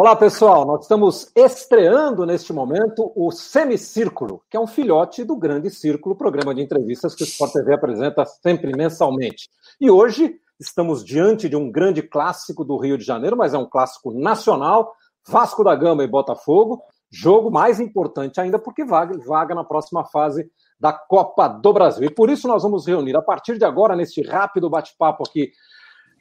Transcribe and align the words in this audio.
Olá, 0.00 0.14
pessoal. 0.14 0.64
Nós 0.64 0.82
estamos 0.82 1.28
estreando 1.34 2.24
neste 2.24 2.52
momento 2.52 3.10
o 3.16 3.32
Semicírculo, 3.32 4.40
que 4.48 4.56
é 4.56 4.60
um 4.60 4.66
filhote 4.68 5.24
do 5.24 5.36
Grande 5.36 5.70
Círculo, 5.70 6.14
programa 6.14 6.54
de 6.54 6.62
entrevistas 6.62 7.16
que 7.16 7.24
o 7.24 7.26
Sport 7.26 7.52
TV 7.52 7.74
apresenta 7.74 8.24
sempre 8.24 8.70
mensalmente. 8.76 9.50
E 9.80 9.90
hoje 9.90 10.36
estamos 10.60 11.04
diante 11.04 11.48
de 11.48 11.56
um 11.56 11.68
grande 11.68 12.00
clássico 12.00 12.64
do 12.64 12.78
Rio 12.78 12.96
de 12.96 13.04
Janeiro, 13.04 13.36
mas 13.36 13.54
é 13.54 13.58
um 13.58 13.68
clássico 13.68 14.12
nacional, 14.12 14.94
Vasco 15.26 15.64
da 15.64 15.74
Gama 15.74 16.04
e 16.04 16.06
Botafogo, 16.06 16.80
jogo 17.10 17.50
mais 17.50 17.80
importante 17.80 18.40
ainda 18.40 18.56
porque 18.56 18.84
vaga, 18.84 19.18
vaga 19.26 19.52
na 19.52 19.64
próxima 19.64 20.04
fase 20.04 20.48
da 20.78 20.92
Copa 20.92 21.48
do 21.48 21.72
Brasil. 21.72 22.04
E 22.04 22.14
por 22.14 22.30
isso 22.30 22.46
nós 22.46 22.62
vamos 22.62 22.86
reunir 22.86 23.16
a 23.16 23.22
partir 23.22 23.58
de 23.58 23.64
agora 23.64 23.96
neste 23.96 24.22
rápido 24.22 24.70
bate-papo 24.70 25.24
aqui 25.26 25.50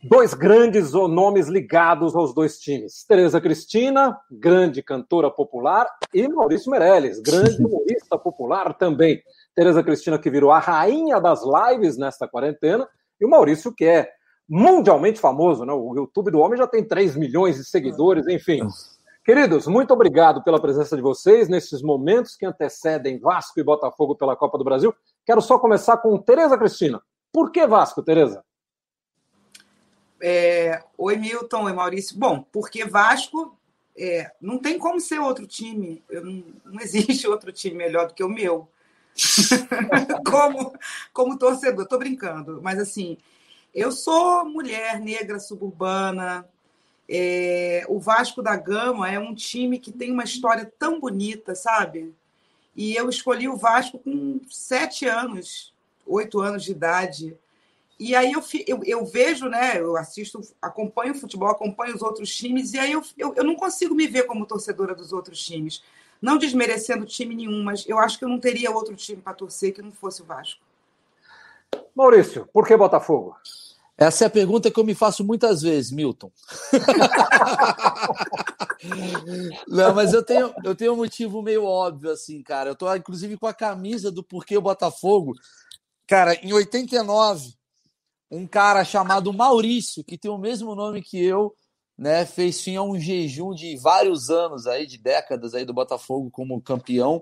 dois 0.04 0.34
grandes 0.34 0.94
nomes 0.94 1.48
ligados 1.48 2.16
aos 2.16 2.34
dois 2.34 2.60
times. 2.60 3.04
Tereza 3.08 3.42
Cristina, 3.42 4.18
grande 4.32 4.82
cantora 4.82 5.30
popular, 5.30 5.88
e 6.14 6.28
Maurício 6.28 6.72
Meirelles, 6.72 7.20
grande 7.20 7.58
humorista 7.64 8.18
popular 8.18 8.74
também. 8.74 9.22
Tereza 9.56 9.84
Cristina 9.84 10.20
que 10.20 10.30
virou 10.30 10.52
a 10.52 10.60
rainha 10.60 11.20
das 11.20 11.42
lives 11.44 11.98
nesta 11.98 12.28
quarentena, 12.28 12.88
e 13.20 13.26
o 13.26 13.30
Maurício 13.30 13.74
que 13.74 13.86
é 13.86 14.10
mundialmente 14.48 15.20
famoso, 15.20 15.66
né? 15.66 15.74
O 15.74 15.94
YouTube 15.96 16.32
do 16.32 16.40
homem 16.40 16.58
já 16.58 16.68
tem 16.68 16.84
3 16.84 17.18
milhões 17.18 17.58
de 17.58 17.66
seguidores, 17.66 18.28
enfim. 18.28 18.62
Queridos, 19.26 19.68
muito 19.68 19.94
obrigado 19.94 20.42
pela 20.42 20.62
presença 20.62 20.96
de 20.96 21.02
vocês 21.02 21.50
nesses 21.50 21.82
momentos 21.82 22.38
que 22.38 22.46
antecedem 22.46 23.20
Vasco 23.20 23.60
e 23.60 23.64
Botafogo 23.64 24.16
pela 24.16 24.38
Copa 24.38 24.58
do 24.58 24.64
Brasil. 24.64 24.96
Quero 25.26 25.42
só 25.42 25.60
começar 25.60 25.98
com 25.98 26.18
Tereza 26.18 26.58
Cristina. 26.58 27.02
Por 27.34 27.52
que 27.52 27.68
Vasco, 27.68 28.02
Tereza? 28.02 28.42
É, 30.22 30.84
oi, 30.98 31.16
Milton, 31.16 31.64
oi, 31.64 31.74
Maurício. 31.74 32.18
Bom, 32.18 32.46
porque 32.52 32.86
Vasco 32.86 33.58
é, 33.98 34.32
não 34.40 34.60
tem 34.60 34.78
como 34.78 35.00
ser 35.00 35.20
outro 35.20 35.48
time. 35.48 36.04
Não, 36.10 36.44
não, 36.66 36.82
existe 36.82 37.28
outro 37.28 37.52
time 37.52 37.76
melhor 37.76 38.08
do 38.08 38.14
que 38.14 38.24
o 38.24 38.30
meu. 38.30 38.68
como, 40.26 40.74
como 41.12 41.38
torcedor, 41.38 41.84
estou 41.84 41.98
brincando, 41.98 42.62
mas 42.62 42.78
assim, 42.78 43.18
eu 43.74 43.92
sou 43.92 44.46
mulher 44.46 45.00
negra 45.00 45.40
suburbana. 45.40 46.48
É, 47.10 47.86
o 47.88 48.00
Vasco 48.00 48.44
da 48.44 48.56
Gama 48.56 49.10
é 49.10 49.18
um 49.18 49.34
time 49.34 49.80
que 49.80 49.92
tem 49.92 50.12
uma 50.12 50.24
história 50.24 50.72
tão 50.78 51.00
bonita, 51.00 51.56
sabe? 51.56 52.14
E 52.76 52.96
eu 52.96 53.10
escolhi 53.10 53.48
o 53.48 53.58
Vasco 53.58 53.98
com 53.98 54.40
sete 54.50 55.08
anos, 55.08 55.74
oito 56.06 56.40
anos 56.40 56.64
de 56.64 56.72
idade. 56.72 57.36
E 58.00 58.16
aí 58.16 58.32
eu, 58.32 58.44
eu, 58.68 58.82
eu, 58.84 59.06
vejo, 59.06 59.50
né? 59.50 59.80
Eu 59.80 59.98
assisto, 59.98 60.40
acompanho 60.62 61.14
o 61.14 61.18
futebol, 61.18 61.50
acompanho 61.50 61.96
os 61.96 62.02
outros 62.02 62.34
times, 62.36 62.74
e 62.74 62.80
aí 62.80 62.92
eu, 62.92 63.02
eu, 63.18 63.34
eu 63.36 63.44
não 63.44 63.56
consigo 63.56 63.96
me 63.96 64.08
ver 64.08 64.28
como 64.28 64.46
torcedora 64.46 64.94
dos 64.94 65.12
outros 65.12 65.44
times. 65.44 65.82
Não 66.22 66.38
desmerecendo 66.38 67.06
time 67.06 67.36
nenhum, 67.36 67.64
mas 67.64 67.88
eu 67.88 67.98
acho 67.98 68.18
que 68.18 68.26
eu 68.26 68.30
não 68.30 68.40
teria 68.40 68.72
outro 68.72 68.96
time 68.96 69.22
para 69.22 69.34
torcer 69.34 69.74
que 69.74 69.82
não 69.82 69.92
fosse 69.92 70.22
o 70.22 70.26
Vasco. 70.26 70.62
Maurício, 71.96 72.48
por 72.54 72.68
que 72.68 72.78
Botafogo? 72.78 73.36
Essa 73.98 74.26
é 74.26 74.28
a 74.28 74.30
pergunta 74.30 74.70
que 74.70 74.80
eu 74.80 74.84
me 74.84 74.94
faço 74.94 75.24
muitas 75.24 75.64
vezes, 75.64 75.92
Milton. 75.92 76.32
Não, 79.68 79.96
mas 79.96 80.14
eu 80.14 80.24
tenho, 80.24 80.54
eu 80.64 80.76
tenho 80.76 80.94
um 80.94 80.98
motivo 80.98 81.42
meio 81.42 81.66
óbvio, 81.66 82.12
assim, 82.12 82.44
cara. 82.44 82.70
Eu 82.70 82.76
tô, 82.76 82.94
inclusive, 82.96 83.36
com 83.38 83.48
a 83.48 83.54
camisa 83.54 84.12
do 84.12 84.24
Porquê 84.24 84.56
o 84.56 84.62
Botafogo. 84.62 85.34
Cara, 86.06 86.36
em 86.36 86.54
89, 86.54 87.56
um 88.30 88.46
cara 88.48 88.84
chamado 88.84 89.32
Maurício, 89.34 90.04
que 90.04 90.18
tem 90.18 90.30
o 90.30 90.38
mesmo 90.38 90.76
nome 90.76 91.02
que 91.02 91.24
eu, 91.24 91.54
né, 91.98 92.26
fez 92.26 92.62
fim 92.62 92.76
a 92.76 92.84
um 92.84 93.00
jejum 93.00 93.54
de 93.54 93.76
vários 93.78 94.30
anos 94.30 94.68
aí, 94.68 94.86
de 94.86 94.98
décadas 94.98 95.56
aí 95.56 95.66
do 95.66 95.74
Botafogo 95.74 96.30
como 96.30 96.62
campeão. 96.62 97.22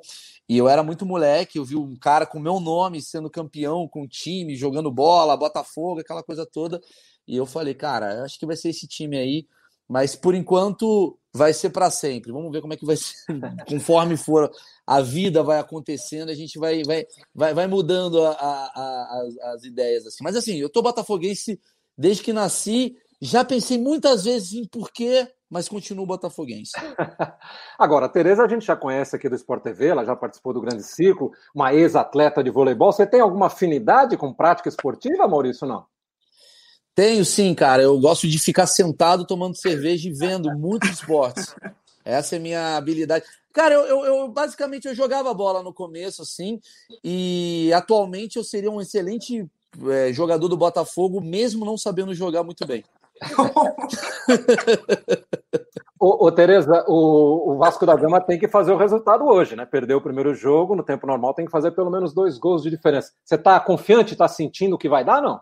E 0.49 0.57
eu 0.57 0.67
era 0.67 0.83
muito 0.83 1.05
moleque, 1.05 1.57
eu 1.57 1.65
vi 1.65 1.75
um 1.75 1.95
cara 1.95 2.25
com 2.25 2.39
meu 2.39 2.59
nome 2.59 3.01
sendo 3.01 3.29
campeão, 3.29 3.87
com 3.87 4.01
o 4.01 4.07
time, 4.07 4.55
jogando 4.55 4.91
bola, 4.91 5.37
Botafogo, 5.37 6.01
aquela 6.01 6.21
coisa 6.23 6.45
toda. 6.45 6.81
E 7.27 7.35
eu 7.37 7.45
falei, 7.45 7.73
cara, 7.73 8.23
acho 8.23 8.37
que 8.37 8.45
vai 8.45 8.55
ser 8.55 8.69
esse 8.69 8.87
time 8.87 9.17
aí, 9.17 9.47
mas 9.87 10.15
por 10.15 10.35
enquanto 10.35 11.17
vai 11.35 11.53
ser 11.53 11.69
para 11.69 11.91
sempre. 11.91 12.31
Vamos 12.31 12.51
ver 12.51 12.61
como 12.61 12.73
é 12.73 12.77
que 12.77 12.85
vai 12.85 12.95
ser, 12.95 13.15
conforme 13.67 14.15
for 14.15 14.49
a 14.87 15.01
vida 15.01 15.43
vai 15.43 15.59
acontecendo, 15.59 16.29
a 16.29 16.35
gente 16.35 16.57
vai 16.57 16.83
vai, 16.83 17.05
vai, 17.33 17.53
vai 17.53 17.67
mudando 17.67 18.23
a, 18.23 18.31
a, 18.31 18.71
a, 18.75 19.21
as, 19.21 19.37
as 19.55 19.63
ideias 19.63 20.05
assim. 20.05 20.23
Mas 20.23 20.35
assim, 20.35 20.57
eu 20.57 20.69
tô 20.69 20.81
botafoguense 20.81 21.59
desde 21.97 22.23
que 22.23 22.33
nasci, 22.33 22.95
já 23.21 23.43
pensei 23.43 23.77
muitas 23.77 24.23
vezes 24.23 24.53
em 24.53 24.65
porquê 24.65 25.27
mas 25.47 25.69
continua 25.69 26.05
botafoguense. 26.05 26.71
Agora, 27.77 28.07
a 28.07 28.09
Tereza 28.09 28.43
a 28.43 28.47
gente 28.47 28.65
já 28.65 28.75
conhece 28.75 29.15
aqui 29.15 29.29
do 29.29 29.35
Sport 29.35 29.63
TV, 29.63 29.87
ela 29.87 30.03
já 30.03 30.15
participou 30.15 30.51
do 30.51 30.59
Grande 30.59 30.83
Ciclo, 30.83 31.31
uma 31.53 31.73
ex-atleta 31.73 32.43
de 32.43 32.49
voleibol. 32.49 32.91
Você 32.91 33.05
tem 33.05 33.21
alguma 33.21 33.45
afinidade 33.45 34.17
com 34.17 34.33
prática 34.33 34.67
esportiva, 34.67 35.27
Maurício, 35.27 35.67
não? 35.67 35.85
Tenho 36.95 37.25
sim, 37.25 37.53
cara. 37.53 37.83
Eu 37.83 37.99
gosto 37.99 38.27
de 38.27 38.39
ficar 38.39 38.65
sentado 38.65 39.25
tomando 39.25 39.57
cerveja 39.57 40.07
e 40.07 40.13
vendo 40.13 40.49
muitos 40.57 40.89
esportes. 40.89 41.53
Essa 42.03 42.35
é 42.35 42.39
a 42.39 42.41
minha 42.41 42.77
habilidade. 42.77 43.25
Cara, 43.51 43.73
eu, 43.73 43.85
eu, 43.85 44.05
eu, 44.05 44.27
basicamente 44.27 44.87
eu 44.87 44.95
jogava 44.95 45.33
bola 45.33 45.61
no 45.61 45.73
começo, 45.73 46.21
assim, 46.21 46.59
e 47.03 47.71
atualmente 47.73 48.37
eu 48.37 48.43
seria 48.43 48.69
um 48.69 48.81
excelente 48.81 49.45
é, 49.89 50.11
jogador 50.11 50.47
do 50.47 50.57
Botafogo, 50.57 51.21
mesmo 51.21 51.65
não 51.65 51.77
sabendo 51.77 52.13
jogar 52.13 52.43
muito 52.43 52.65
bem 52.65 52.83
ô, 55.99 56.25
ô 56.25 56.31
Tereza, 56.31 56.83
o, 56.87 57.53
o, 57.53 57.57
Vasco 57.57 57.85
da 57.85 57.95
Gama 57.95 58.19
tem 58.19 58.37
que 58.37 58.47
fazer 58.47 58.73
o 58.73 58.77
resultado 58.77 59.25
hoje, 59.25 59.55
né? 59.55 59.65
Perdeu 59.65 59.99
o 59.99 60.01
primeiro 60.01 60.33
jogo, 60.33 60.75
no 60.75 60.83
tempo 60.83 61.07
normal 61.07 61.33
tem 61.33 61.45
que 61.45 61.51
fazer 61.51 61.71
pelo 61.71 61.89
menos 61.89 62.13
dois 62.13 62.37
gols 62.37 62.63
de 62.63 62.69
diferença. 62.69 63.13
Você 63.23 63.37
tá 63.37 63.57
confiante, 63.59 64.15
tá 64.15 64.27
sentindo 64.27 64.77
que 64.77 64.89
vai 64.89 65.05
dar, 65.05 65.21
não? 65.21 65.39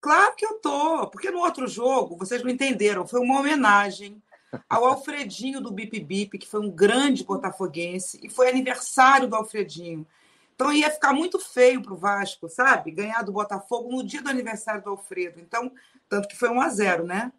Claro 0.00 0.34
que 0.36 0.46
eu 0.46 0.54
tô, 0.54 1.08
porque 1.08 1.30
no 1.30 1.40
outro 1.40 1.66
jogo, 1.66 2.16
vocês 2.16 2.42
não 2.42 2.50
entenderam, 2.50 3.06
foi 3.06 3.20
uma 3.20 3.40
homenagem 3.40 4.22
ao 4.68 4.84
Alfredinho 4.84 5.60
do 5.60 5.72
Bip 5.72 5.98
Bip, 6.00 6.38
que 6.38 6.46
foi 6.46 6.60
um 6.60 6.70
grande 6.70 7.24
botafoguense, 7.24 8.20
e 8.22 8.30
foi 8.30 8.48
aniversário 8.48 9.28
do 9.28 9.36
Alfredinho. 9.36 10.06
Então 10.54 10.72
ia 10.72 10.90
ficar 10.90 11.12
muito 11.12 11.38
feio 11.38 11.82
para 11.82 11.92
o 11.92 11.96
Vasco, 11.96 12.48
sabe? 12.48 12.90
Ganhar 12.90 13.22
do 13.22 13.32
Botafogo 13.32 13.90
no 13.90 14.02
dia 14.02 14.22
do 14.22 14.28
aniversário 14.28 14.82
do 14.82 14.90
Alfredo. 14.90 15.40
Então, 15.40 15.70
tanto 16.08 16.26
que 16.26 16.36
foi 16.36 16.48
1 16.48 16.60
a 16.60 16.68
0 16.68 17.04
né? 17.04 17.32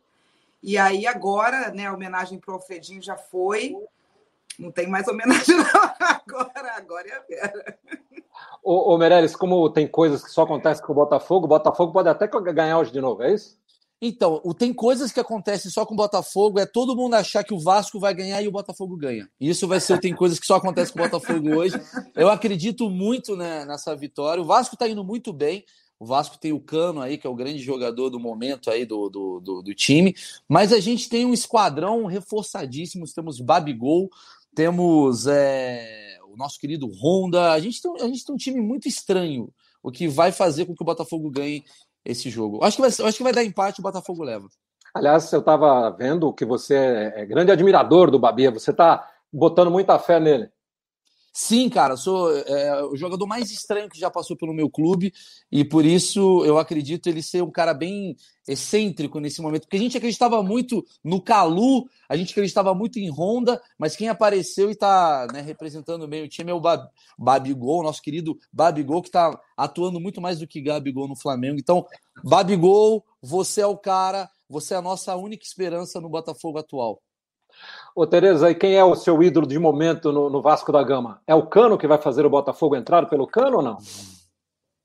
E 0.62 0.78
aí 0.78 1.08
agora, 1.08 1.72
né, 1.72 1.88
a 1.88 1.94
homenagem 1.94 2.40
para 2.40 2.52
o 2.52 2.56
Alfredinho 2.56 3.02
já 3.02 3.18
foi. 3.18 3.76
Não 4.58 4.72
tem 4.72 4.88
mais 4.88 5.08
homenagem, 5.08 5.56
não. 5.58 5.66
Agora, 6.00 6.76
agora 6.76 7.08
é 7.08 7.16
a 7.16 7.22
Vera. 7.22 7.80
Ô, 8.70 8.94
ô 8.94 8.98
Meirelles, 9.00 9.36
como 9.36 9.68
tem 9.72 9.88
coisas 9.88 10.24
que 10.24 10.30
só 10.30 10.44
acontecem 10.44 10.86
com 10.86 10.92
o 10.92 10.96
Botafogo, 10.96 11.46
o 11.46 11.50
Botafogo 11.50 11.92
pode 11.92 12.08
até 12.08 12.28
ganhar 12.28 12.78
hoje 12.78 12.92
de 12.92 13.02
novo, 13.02 13.24
é 13.24 13.34
isso? 13.34 13.58
Então, 14.00 14.40
tem 14.56 14.72
coisas 14.72 15.12
que 15.12 15.20
acontecem 15.20 15.72
só 15.72 15.88
com 15.88 15.96
o 15.96 15.98
Botafogo, 15.98 16.60
é 16.60 16.68
todo 16.68 16.96
mundo 16.96 17.16
achar 17.16 17.44
que 17.44 17.52
o 17.52 17.60
Vasco 17.60 18.00
vai 18.00 18.14
ganhar 18.14 18.44
e 18.44 18.48
o 18.48 18.52
Botafogo 18.52 18.96
ganha. 18.96 19.28
Isso 19.42 19.68
vai 19.68 19.80
ser, 19.80 20.00
tem 20.00 20.14
coisas 20.14 20.38
que 20.38 20.46
só 20.46 20.58
acontecem 20.58 20.94
com 20.94 21.00
o 21.00 21.02
Botafogo 21.02 21.56
hoje. 21.56 21.82
Eu 22.16 22.30
acredito 22.30 22.92
muito 22.92 23.36
né, 23.36 23.66
nessa 23.66 23.96
vitória. 23.96 24.40
O 24.40 24.46
Vasco 24.46 24.76
está 24.76 24.88
indo 24.88 25.04
muito 25.04 25.34
bem. 25.34 25.66
O 26.00 26.06
Vasco 26.06 26.38
tem 26.38 26.54
o 26.54 26.60
Cano 26.60 27.02
aí, 27.02 27.18
que 27.18 27.26
é 27.26 27.30
o 27.30 27.36
grande 27.36 27.58
jogador 27.58 28.12
do 28.12 28.20
momento 28.20 28.70
aí 28.70 28.86
do, 28.86 29.10
do, 29.10 29.40
do, 29.40 29.62
do 29.64 29.74
time. 29.74 30.16
Mas 30.48 30.72
a 30.72 30.80
gente 30.80 31.10
tem 31.10 31.26
um 31.26 31.34
esquadrão 31.34 32.06
reforçadíssimo. 32.06 33.04
Temos 33.16 33.42
Babigol, 33.42 34.12
temos 34.54 35.26
é, 35.26 36.09
o 36.32 36.38
nosso 36.38 36.60
querido 36.60 36.88
Honda. 36.88 37.52
A 37.52 37.60
gente, 37.60 37.82
tem, 37.82 37.94
a 38.02 38.08
gente 38.08 38.26
tem 38.26 38.36
um 38.36 38.38
time 38.38 38.62
muito 38.62 38.88
estranho, 38.88 39.50
o 39.82 39.92
que 39.92 40.08
vai 40.08 40.32
fazer 40.32 40.66
com 40.66 40.76
que 40.76 40.84
o 40.84 40.86
Botafogo 40.86 41.30
ganhe 41.30 41.64
esse 42.06 42.30
jogo. 42.30 42.64
Acho 42.64 42.78
que 42.78 42.82
vai, 42.82 42.90
acho 43.08 43.18
que 43.18 43.24
vai 43.24 43.34
dar 43.34 43.44
empate, 43.44 43.80
o 43.80 43.84
Botafogo 43.84 44.24
leva. 44.24 44.48
Aliás, 44.94 45.32
eu 45.32 45.40
estava 45.40 45.90
vendo 45.92 46.34
que 46.34 46.46
você 46.46 46.76
é, 46.76 47.22
é 47.22 47.26
grande 47.26 47.52
admirador 47.52 48.10
do 48.10 48.20
Babia, 48.20 48.52
você 48.52 48.72
está 48.72 49.08
botando 49.32 49.70
muita 49.70 50.00
fé 50.00 50.20
nele. 50.20 50.50
Sim, 51.32 51.70
cara, 51.70 51.96
sou 51.96 52.36
é, 52.36 52.84
o 52.86 52.96
jogador 52.96 53.26
mais 53.28 53.52
estranho 53.52 53.90
que 53.90 54.00
já 54.00 54.10
passou 54.10 54.36
pelo 54.36 54.54
meu 54.54 54.70
clube 54.70 55.14
e 55.52 55.64
por 55.64 55.86
isso 55.86 56.44
eu 56.44 56.58
acredito 56.58 57.08
ele 57.08 57.22
ser 57.22 57.44
um 57.44 57.52
cara 57.52 57.74
bem 57.74 58.16
excêntrico 58.48 59.20
nesse 59.20 59.42
momento, 59.42 59.62
porque 59.62 59.78
a 59.78 59.80
gente 59.80 59.96
acreditava 59.96 60.42
muito 60.42 60.84
no 61.04 61.22
Calu, 61.22 61.88
a 62.10 62.18
gente 62.18 62.32
acreditava 62.32 62.74
muito 62.74 62.98
em 62.98 63.10
Honda, 63.12 63.62
mas 63.78 63.96
quem 63.96 64.10
apareceu 64.10 64.70
e 64.70 64.74
está 64.74 65.28
né, 65.32 65.42
representando 65.42 66.08
bem 66.08 66.24
o 66.24 66.28
time 66.28 66.50
é 66.50 66.54
o 66.54 66.60
Bab 66.60 66.90
Babigol, 67.18 67.84
nosso 67.84 68.02
querido 68.02 68.38
Babigol, 68.52 69.02
que 69.02 69.10
está 69.10 69.40
atuando 69.56 70.00
muito 70.00 70.20
mais 70.20 70.40
do 70.40 70.48
que 70.48 70.62
Gabigol 70.62 71.08
no 71.08 71.16
Flamengo. 71.16 71.60
Então, 71.60 71.86
Babigol, 72.24 73.06
você 73.22 73.62
é 73.62 73.68
o 73.68 73.78
cara, 73.78 74.28
você 74.50 74.74
é 74.74 74.78
a 74.78 74.82
nossa 74.82 75.16
única 75.16 75.46
esperança 75.46 76.02
no 76.02 76.10
Botafogo 76.10 76.58
atual. 76.58 77.00
Ô, 77.96 78.08
Tereza, 78.08 78.50
e 78.50 78.56
quem 78.56 78.76
é 78.76 78.84
o 78.84 78.96
seu 78.96 79.22
ídolo 79.22 79.48
de 79.48 79.60
momento 79.60 80.12
no, 80.12 80.30
no, 80.30 80.42
Vasco 80.42 80.72
da 80.72 80.84
Gama? 80.84 81.22
É 81.28 81.36
o 81.36 81.48
Cano 81.48 81.78
que 81.78 81.88
vai 81.88 81.98
fazer 81.98 82.26
o 82.26 82.30
Botafogo 82.30 82.76
entrar 82.76 83.08
pelo 83.10 83.28
Cano 83.28 83.58
ou 83.58 83.64
não? 83.64 83.78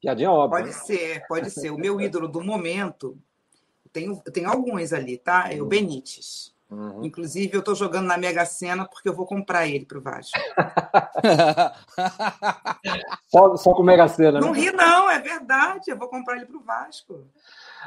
Piadinha 0.00 0.30
óbvia. 0.30 0.58
Pode 0.58 0.76
né? 0.76 0.84
ser, 0.84 1.26
pode 1.26 1.50
ser. 1.50 1.70
O 1.70 1.78
meu 1.78 2.00
ídolo 2.00 2.28
do 2.28 2.42
momento, 2.42 3.16
tenho, 3.92 4.20
tenho 4.32 4.50
alguns 4.50 4.92
ali, 4.92 5.16
tá? 5.16 5.52
É 5.52 5.62
o 5.62 5.66
Benítez. 5.66 6.54
Uhum. 6.70 7.04
Inclusive, 7.04 7.54
eu 7.54 7.60
estou 7.60 7.74
jogando 7.74 8.06
na 8.06 8.18
Mega 8.18 8.44
Sena 8.44 8.86
porque 8.88 9.08
eu 9.08 9.14
vou 9.14 9.26
comprar 9.26 9.66
ele 9.66 9.86
para 9.86 9.98
o 9.98 10.02
Vasco. 10.02 10.36
só, 13.28 13.56
só 13.56 13.74
com 13.74 13.82
Mega 13.82 14.08
Sena, 14.08 14.32
né? 14.32 14.40
Não 14.40 14.52
ri, 14.52 14.70
não, 14.72 15.10
é 15.10 15.18
verdade. 15.20 15.90
Eu 15.90 15.98
vou 15.98 16.08
comprar 16.08 16.36
ele 16.36 16.46
para 16.46 16.56
o 16.56 16.62
Vasco. 16.62 17.26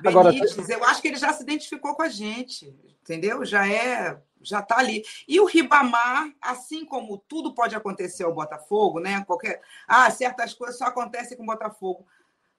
Agora, 0.05 0.31
Benítez, 0.31 0.69
eu 0.69 0.83
acho 0.85 1.01
que 1.01 1.07
ele 1.09 1.17
já 1.17 1.33
se 1.33 1.43
identificou 1.43 1.95
com 1.95 2.03
a 2.03 2.09
gente, 2.09 2.73
entendeu? 3.01 3.43
Já 3.43 3.67
é, 3.67 4.17
já 4.49 4.59
está 4.59 4.77
ali. 4.77 5.03
E 5.27 5.39
o 5.39 5.45
Ribamar, 5.45 6.31
assim 6.41 6.85
como 6.85 7.17
tudo 7.17 7.53
pode 7.53 7.75
acontecer 7.75 8.23
ao 8.23 8.33
Botafogo, 8.33 8.99
né? 8.99 9.23
Qualquer, 9.25 9.61
ah, 9.87 10.09
certas 10.11 10.53
coisas 10.53 10.77
só 10.77 10.85
acontecem 10.85 11.37
com 11.37 11.43
o 11.43 11.47
Botafogo. 11.47 12.05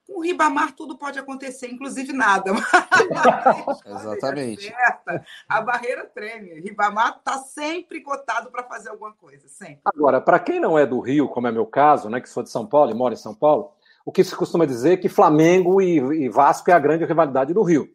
Com 0.09 0.19
o 0.19 0.21
Ribamar 0.21 0.73
tudo 0.73 0.97
pode 0.97 1.19
acontecer, 1.19 1.67
inclusive 1.67 2.11
nada. 2.11 2.51
Exatamente. 3.85 4.63
Certa, 4.63 5.23
a 5.47 5.61
barreira 5.61 6.05
treme. 6.05 6.59
Ribamar 6.59 7.17
está 7.17 7.37
sempre 7.37 8.01
cotado 8.01 8.49
para 8.49 8.63
fazer 8.63 8.89
alguma 8.89 9.13
coisa, 9.13 9.47
sempre. 9.47 9.81
Agora, 9.85 10.19
para 10.19 10.39
quem 10.39 10.59
não 10.59 10.77
é 10.79 10.85
do 10.85 10.99
Rio, 10.99 11.29
como 11.29 11.47
é 11.47 11.51
meu 11.51 11.65
caso, 11.65 12.09
né, 12.09 12.19
que 12.19 12.29
sou 12.29 12.41
de 12.41 12.49
São 12.49 12.65
Paulo 12.65 12.89
e 12.89 12.95
moro 12.95 13.13
em 13.13 13.17
São 13.17 13.35
Paulo, 13.35 13.71
o 14.03 14.11
que 14.11 14.23
se 14.23 14.35
costuma 14.35 14.65
dizer 14.65 14.93
é 14.93 14.97
que 14.97 15.07
Flamengo 15.07 15.79
e, 15.79 15.97
e 15.97 16.29
Vasco 16.29 16.71
é 16.71 16.73
a 16.73 16.79
grande 16.79 17.05
rivalidade 17.05 17.53
do 17.53 17.61
Rio. 17.61 17.87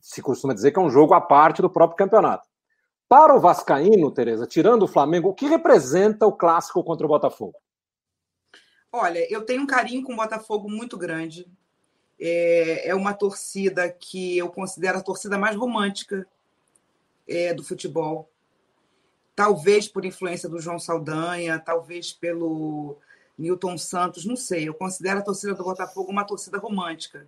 Se 0.00 0.20
costuma 0.20 0.52
dizer 0.52 0.72
que 0.72 0.78
é 0.80 0.82
um 0.82 0.90
jogo 0.90 1.14
à 1.14 1.20
parte 1.20 1.62
do 1.62 1.70
próprio 1.70 1.96
campeonato. 1.96 2.49
Para 3.10 3.34
o 3.34 3.40
Vascaíno, 3.40 4.10
Tereza, 4.10 4.46
tirando 4.46 4.84
o 4.84 4.88
Flamengo, 4.88 5.28
o 5.28 5.34
que 5.34 5.46
representa 5.46 6.26
o 6.26 6.32
clássico 6.32 6.82
contra 6.82 7.04
o 7.04 7.08
Botafogo? 7.08 7.56
Olha, 8.90 9.26
eu 9.30 9.44
tenho 9.44 9.62
um 9.62 9.66
carinho 9.66 10.02
com 10.02 10.14
o 10.14 10.16
Botafogo 10.16 10.70
muito 10.70 10.96
grande 10.96 11.46
é, 12.20 12.88
é 12.88 12.94
uma 12.94 13.14
torcida 13.14 13.88
que 13.88 14.36
eu 14.36 14.50
considero 14.50 14.98
a 14.98 15.02
torcida 15.02 15.38
mais 15.38 15.56
romântica 15.56 16.26
é, 17.26 17.54
do 17.54 17.64
futebol. 17.64 18.28
Talvez 19.34 19.88
por 19.88 20.04
influência 20.04 20.48
do 20.48 20.60
João 20.60 20.78
Saldanha, 20.78 21.58
talvez 21.58 22.12
pelo 22.12 22.98
Newton 23.38 23.78
Santos, 23.78 24.26
não 24.26 24.36
sei. 24.36 24.68
Eu 24.68 24.74
considero 24.74 25.20
a 25.20 25.22
torcida 25.22 25.54
do 25.54 25.64
Botafogo 25.64 26.12
uma 26.12 26.24
torcida 26.24 26.58
romântica. 26.58 27.26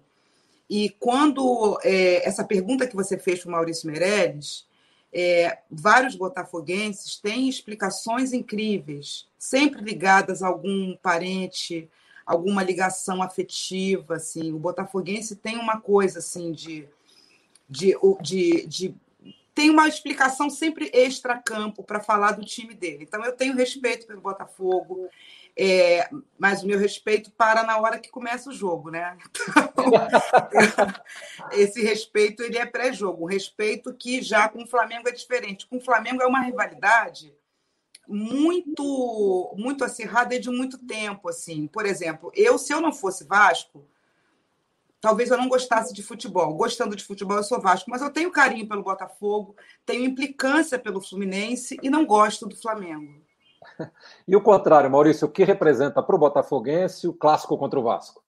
E 0.68 0.90
quando 0.90 1.78
é, 1.82 2.26
essa 2.28 2.44
pergunta 2.44 2.86
que 2.86 2.94
você 2.94 3.16
fez 3.16 3.40
para 3.40 3.48
o 3.48 3.52
Maurício 3.52 3.90
Meirelles, 3.90 4.66
é, 5.12 5.58
vários 5.70 6.16
botafoguenses 6.16 7.16
têm 7.16 7.48
explicações 7.48 8.32
incríveis, 8.32 9.28
sempre 9.38 9.82
ligadas 9.82 10.42
a 10.42 10.48
algum 10.48 10.96
parente, 10.96 11.88
alguma 12.24 12.62
ligação 12.62 13.22
afetiva, 13.22 14.16
assim. 14.16 14.52
O 14.52 14.58
botafoguense 14.58 15.36
tem 15.36 15.58
uma 15.58 15.80
coisa 15.80 16.20
assim 16.20 16.52
de, 16.52 16.88
de, 17.68 17.94
de, 18.22 18.66
de 18.66 18.94
tem 19.54 19.70
uma 19.70 19.88
explicação 19.88 20.48
sempre 20.48 20.90
extra-campo 20.92 21.82
para 21.82 22.00
falar 22.00 22.32
do 22.32 22.44
time 22.44 22.74
dele. 22.74 23.04
Então, 23.04 23.24
eu 23.24 23.32
tenho 23.36 23.54
respeito 23.54 24.06
pelo 24.06 24.20
Botafogo, 24.20 25.08
é, 25.56 26.08
mas 26.38 26.62
o 26.62 26.66
meu 26.66 26.78
respeito 26.78 27.30
para 27.30 27.62
na 27.62 27.78
hora 27.78 27.98
que 27.98 28.10
começa 28.10 28.48
o 28.50 28.54
jogo, 28.54 28.90
né? 28.90 29.16
Então, 29.82 31.50
esse 31.52 31.82
respeito 31.82 32.42
ele 32.42 32.56
é 32.56 32.64
pré-jogo, 32.64 33.24
um 33.24 33.28
respeito 33.28 33.92
que 33.92 34.22
já 34.22 34.48
com 34.48 34.62
o 34.62 34.66
Flamengo 34.66 35.08
é 35.08 35.12
diferente. 35.12 35.66
Com 35.66 35.78
o 35.78 35.80
Flamengo 35.80 36.22
é 36.22 36.26
uma 36.26 36.40
rivalidade 36.40 37.34
muito 38.06 39.54
muito 39.56 39.84
acirrada 39.84 40.38
de 40.38 40.50
muito 40.50 40.78
tempo 40.78 41.28
assim. 41.28 41.66
Por 41.66 41.86
exemplo, 41.86 42.30
eu 42.34 42.58
se 42.58 42.72
eu 42.72 42.80
não 42.80 42.92
fosse 42.92 43.24
Vasco, 43.24 43.88
talvez 45.02 45.30
eu 45.30 45.36
não 45.36 45.48
gostasse 45.48 45.92
de 45.92 46.02
futebol. 46.02 46.54
Gostando 46.54 46.96
de 46.96 47.04
futebol, 47.04 47.36
eu 47.36 47.42
sou 47.42 47.60
Vasco, 47.60 47.90
mas 47.90 48.00
eu 48.00 48.10
tenho 48.10 48.30
carinho 48.30 48.66
pelo 48.66 48.84
Botafogo, 48.84 49.54
tenho 49.84 50.04
implicância 50.04 50.78
pelo 50.78 51.02
Fluminense 51.02 51.76
e 51.82 51.90
não 51.90 52.06
gosto 52.06 52.46
do 52.46 52.56
Flamengo. 52.56 53.20
E 54.26 54.36
o 54.36 54.40
contrário, 54.40 54.90
Maurício, 54.90 55.26
o 55.26 55.30
que 55.30 55.44
representa 55.44 56.02
para 56.02 56.14
o 56.14 56.18
Botafoguense 56.18 57.08
o 57.08 57.12
clássico 57.12 57.58
contra 57.58 57.78
o 57.78 57.82
Vasco? 57.82 58.22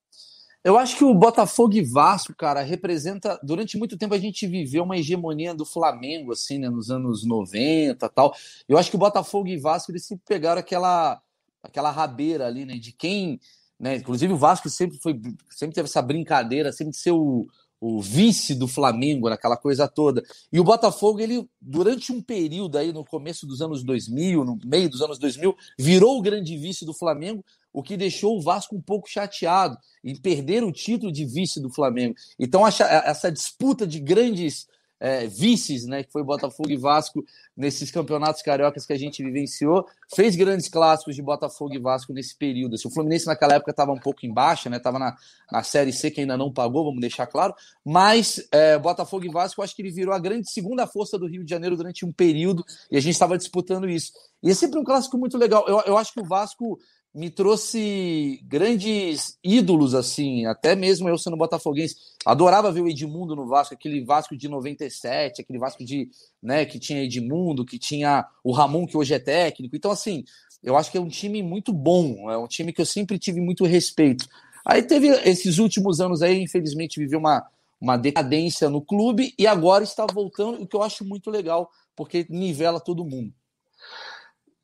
Eu 0.65 0.79
acho 0.79 0.97
que 0.97 1.05
o 1.05 1.15
Botafogo 1.15 1.75
e 1.75 1.83
Vasco, 1.83 2.35
cara, 2.35 2.63
representa. 2.63 3.39
Durante 3.43 3.77
muito 3.77 3.99
tempo 3.99 4.15
a 4.15 4.19
gente 4.19 4.47
viveu 4.47 4.83
uma 4.83 4.97
hegemonia 4.97 5.55
do 5.55 5.65
Flamengo, 5.65 6.33
assim, 6.33 6.59
né, 6.59 6.71
nos 6.71 6.91
anos 6.91 7.25
90 7.25 8.09
tal. 8.09 8.35
Eu 8.69 8.79
acho 8.79 8.91
que 8.91 8.97
o 8.97 8.99
Botafogo 8.99 9.49
e 9.49 9.59
Vasco 9.59 9.93
eles 9.93 10.07
sempre 10.07 10.25
pegaram 10.27 10.61
aquela, 10.61 11.21
aquela 11.63 11.91
rabeira 11.91 12.47
ali, 12.47 12.65
né, 12.65 12.75
de 12.75 12.93
quem. 12.93 13.39
Né, 13.79 13.97
inclusive 13.97 14.33
o 14.33 14.37
Vasco 14.37 14.71
sempre 14.71 14.99
foi 14.99 15.21
sempre 15.51 15.75
teve 15.75 15.89
essa 15.89 16.01
brincadeira, 16.01 16.73
sempre 16.73 16.93
de 16.93 16.99
ser 16.99 17.11
o, 17.11 17.47
o 17.87 18.01
vice 18.01 18.55
do 18.55 18.67
Flamengo, 18.67 19.29
naquela 19.29 19.59
coisa 19.59 19.87
toda. 19.87 20.23
E 20.51 20.59
o 20.59 20.65
Botafogo, 20.65 21.21
ele, 21.21 21.47
durante 21.61 22.13
um 22.13 22.23
período 22.23 22.79
aí, 22.79 22.95
no 22.95 23.05
começo 23.05 23.47
dos 23.47 23.61
anos 23.61 23.85
2000, 23.85 24.43
no 24.43 24.59
meio 24.65 24.89
dos 24.89 25.03
anos 25.03 25.19
2000, 25.19 25.55
virou 25.79 26.19
o 26.19 26.23
grande 26.23 26.57
vice 26.57 26.87
do 26.87 26.95
Flamengo, 26.95 27.45
o 27.73 27.83
que 27.83 27.97
deixou 27.97 28.39
o 28.39 28.41
Vasco 28.41 28.75
um 28.75 28.81
pouco 28.81 29.07
chateado 29.07 29.77
em 30.03 30.17
perder 30.17 30.65
o 30.65 30.73
título 30.73 31.13
de 31.13 31.27
vice 31.27 31.61
do 31.61 31.69
Flamengo. 31.69 32.15
Então, 32.39 32.67
essa 32.67 33.31
disputa 33.31 33.87
de 33.87 34.01
grandes 34.01 34.67
é, 35.05 35.27
vices, 35.27 35.85
né, 35.85 36.03
que 36.03 36.11
foi 36.11 36.25
Botafogo 36.25 36.71
e 36.71 36.79
Vasco 36.79 37.23
nesses 37.55 37.91
campeonatos 37.91 38.41
cariocas 38.41 38.87
que 38.87 38.93
a 38.95 38.97
gente 38.97 39.23
vivenciou, 39.23 39.87
fez 40.15 40.35
grandes 40.35 40.67
clássicos 40.67 41.15
de 41.15 41.21
Botafogo 41.21 41.75
e 41.75 41.79
Vasco 41.79 42.15
nesse 42.15 42.35
período. 42.35 42.75
Assim, 42.75 42.89
o 42.89 42.91
Fluminense 42.91 43.27
naquela 43.27 43.57
época 43.57 43.71
estava 43.71 43.93
um 43.93 43.99
pouco 43.99 44.25
em 44.25 44.33
baixa, 44.33 44.71
né, 44.71 44.79
estava 44.79 44.99
na, 44.99 45.15
na 45.53 45.63
Série 45.63 45.93
C 45.93 46.11
que 46.11 46.23
ainda 46.23 46.39
não 46.39 46.51
pagou, 46.51 46.87
vamos 46.87 47.03
deixar 47.03 47.27
claro, 47.27 47.55
mas 47.85 48.49
é, 48.51 48.79
Botafogo 48.79 49.27
e 49.27 49.29
Vasco, 49.29 49.61
acho 49.61 49.77
que 49.77 49.83
ele 49.83 49.91
virou 49.91 50.15
a 50.15 50.19
grande 50.19 50.51
segunda 50.51 50.87
força 50.87 51.19
do 51.19 51.27
Rio 51.27 51.45
de 51.45 51.51
Janeiro 51.51 51.77
durante 51.77 52.07
um 52.07 52.11
período 52.11 52.65
e 52.91 52.97
a 52.97 53.01
gente 53.01 53.13
estava 53.13 53.37
disputando 53.37 53.87
isso. 53.87 54.11
E 54.43 54.51
é 54.51 54.55
sempre 54.55 54.79
um 54.81 54.85
clássico 54.85 55.19
muito 55.19 55.37
legal. 55.37 55.67
Eu, 55.69 55.83
eu 55.85 55.99
acho 55.99 56.15
que 56.15 56.21
o 56.21 56.25
Vasco 56.25 56.79
me 57.15 57.31
trouxe 57.31 58.41
grandes 58.43 59.39
ídolos, 59.43 59.95
assim, 59.95 60.47
até 60.47 60.75
mesmo 60.75 61.09
eu 61.09 61.17
sendo 61.17 61.37
botafoguense. 61.37 61.95
Adorava 62.27 62.73
ver 62.73 62.81
o 62.81 62.89
Edmundo 62.89 63.37
no 63.37 63.47
Vasco, 63.47 63.73
aquele 63.73 64.05
Vasco 64.05 64.37
de 64.37 64.49
97, 64.49 65.41
aquele 65.41 65.59
Vasco 65.59 65.85
de, 65.85 66.11
né, 66.43 66.65
que 66.65 66.79
tinha 66.79 67.05
Edmundo, 67.05 67.65
que 67.65 67.79
tinha 67.79 68.27
o 68.43 68.51
Ramon, 68.51 68.85
que 68.85 68.97
hoje 68.97 69.15
é 69.15 69.21
técnico. 69.21 69.77
Então, 69.77 69.93
assim, 69.93 70.25
eu 70.61 70.77
acho 70.77 70.91
que 70.91 70.99
é 70.99 71.01
um 71.01 71.09
time 71.09 71.41
muito 71.41 71.73
bom, 71.73 72.29
é 72.29 72.37
um 72.37 72.49
time 72.49 72.73
que 72.73 72.81
eu 72.81 72.87
sempre 72.87 73.17
tive 73.17 73.41
muito 73.41 73.65
respeito. 73.65 74.27
Aí 74.65 74.83
teve 74.83 75.09
esses 75.29 75.59
últimos 75.59 76.01
anos 76.01 76.21
aí, 76.21 76.43
infelizmente, 76.43 76.99
viveu 76.99 77.21
uma, 77.21 77.47
uma 77.81 77.97
decadência 77.97 78.69
no 78.69 78.83
clube 78.83 79.33
e 79.39 79.47
agora 79.47 79.85
está 79.85 80.05
voltando, 80.05 80.61
o 80.61 80.67
que 80.67 80.75
eu 80.75 80.83
acho 80.83 81.05
muito 81.05 81.31
legal, 81.31 81.71
porque 81.95 82.27
nivela 82.29 82.81
todo 82.81 83.05
mundo. 83.05 83.33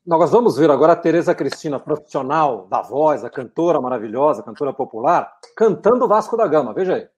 Nós 0.07 0.30
vamos 0.30 0.57
ver 0.57 0.71
agora 0.71 0.95
a 0.95 0.97
Tereza 0.97 1.35
Cristina, 1.35 1.78
profissional 1.78 2.66
da 2.69 2.80
voz, 2.80 3.23
a 3.23 3.28
cantora 3.28 3.80
maravilhosa, 3.83 4.42
cantora 4.42 4.73
popular, 4.73 5.30
cantando 5.54 6.09
Vasco 6.09 6.38
da 6.38 6.47
Gama. 6.47 6.73
Veja 6.73 6.95
aí. 6.95 7.09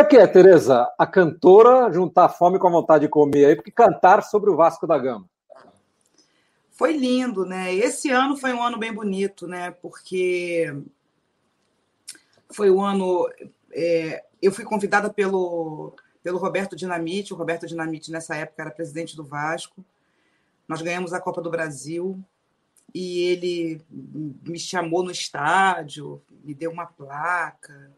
É 0.00 0.04
que 0.04 0.16
é, 0.16 0.26
Tereza, 0.26 0.90
a 0.98 1.06
cantora 1.06 1.92
juntar 1.92 2.28
fome 2.30 2.58
com 2.58 2.66
a 2.66 2.70
vontade 2.70 3.04
de 3.04 3.10
comer 3.10 3.44
aí, 3.44 3.56
porque 3.56 3.70
cantar 3.70 4.22
sobre 4.22 4.48
o 4.48 4.56
Vasco 4.56 4.86
da 4.86 4.98
Gama? 4.98 5.28
Foi 6.70 6.96
lindo, 6.96 7.44
né? 7.44 7.74
Esse 7.74 8.10
ano 8.10 8.36
foi 8.36 8.54
um 8.54 8.62
ano 8.62 8.78
bem 8.78 8.92
bonito, 8.92 9.46
né? 9.46 9.70
Porque 9.70 10.74
foi 12.50 12.70
um 12.70 12.80
ano. 12.80 13.28
É, 13.70 14.24
eu 14.40 14.50
fui 14.50 14.64
convidada 14.64 15.10
pelo, 15.10 15.94
pelo 16.22 16.38
Roberto 16.38 16.74
Dinamite. 16.74 17.34
O 17.34 17.36
Roberto 17.36 17.66
Dinamite, 17.66 18.10
nessa 18.10 18.34
época, 18.34 18.62
era 18.62 18.70
presidente 18.70 19.14
do 19.14 19.22
Vasco. 19.22 19.84
Nós 20.66 20.80
ganhamos 20.80 21.12
a 21.12 21.20
Copa 21.20 21.42
do 21.42 21.50
Brasil. 21.50 22.18
e 22.94 23.24
ele 23.24 23.82
me 23.90 24.58
chamou 24.58 25.02
no 25.02 25.10
estádio, 25.10 26.22
me 26.42 26.54
deu 26.54 26.70
uma 26.70 26.86
placa. 26.86 27.90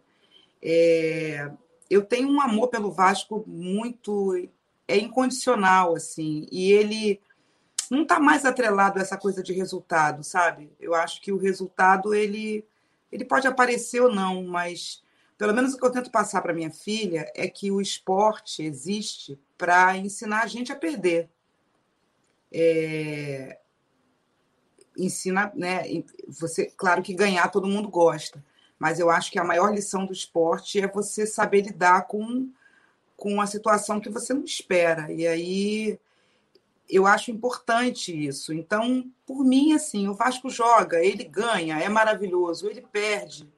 É, 0.61 1.51
eu 1.93 2.03
tenho 2.03 2.29
um 2.29 2.41
amor 2.41 2.69
pelo 2.69 2.91
Vasco 2.91 3.45
muito 3.47 4.49
é 4.89 4.97
incondicional 4.97 5.95
assim, 5.95 6.47
e 6.51 6.73
ele 6.73 7.21
não 7.91 8.03
está 8.03 8.19
mais 8.19 8.47
atrelado 8.47 8.99
a 8.99 9.03
essa 9.03 9.19
coisa 9.19 9.43
de 9.43 9.53
resultado, 9.53 10.25
sabe? 10.25 10.73
Eu 10.81 10.95
acho 10.95 11.21
que 11.21 11.31
o 11.31 11.37
resultado 11.37 12.15
ele 12.15 12.65
ele 13.11 13.27
pode 13.27 13.47
aparecer 13.47 14.01
ou 14.01 14.11
não, 14.11 14.43
mas 14.45 15.03
pelo 15.37 15.53
menos 15.53 15.75
o 15.75 15.79
que 15.79 15.85
eu 15.85 15.93
tento 15.93 16.11
passar 16.11 16.41
para 16.41 16.55
minha 16.55 16.71
filha 16.71 17.31
é 17.35 17.47
que 17.47 17.71
o 17.71 17.81
esporte 17.81 18.63
existe 18.63 19.39
para 19.59 19.95
ensinar 19.99 20.45
a 20.45 20.47
gente 20.47 20.73
a 20.73 20.77
perder. 20.77 21.29
É, 22.51 23.59
ensina, 24.97 25.53
né? 25.55 25.83
Você, 26.29 26.73
claro 26.75 27.03
que 27.03 27.13
ganhar 27.13 27.49
todo 27.49 27.69
mundo 27.69 27.89
gosta, 27.91 28.43
mas 28.83 28.99
eu 28.99 29.09
acho 29.11 29.31
que 29.31 29.39
a 29.39 29.45
maior 29.45 29.73
lição 29.73 30.05
do 30.05 30.13
esporte 30.13 30.81
é 30.81 30.89
você 30.89 31.25
saber 31.25 31.61
lidar 31.61 32.09
com 32.09 32.51
com 33.17 33.41
a 33.41 33.47
situação 33.47 34.01
que 34.01 34.11
você 34.11 34.35
não 34.35 34.43
espera. 34.43 35.13
E 35.13 35.25
aí 35.25 36.01
eu 36.91 37.07
acho 37.07 37.31
importante 37.31 38.11
isso. 38.13 38.53
Então, 38.53 39.09
por 39.25 39.45
mim, 39.45 39.73
assim, 39.73 40.09
o 40.09 40.15
Vasco 40.15 40.51
joga, 40.51 40.99
ele 40.99 41.23
ganha, 41.23 41.79
é 41.79 41.89
maravilhoso, 41.89 42.69
ele 42.69 42.81
perde. 42.81 43.49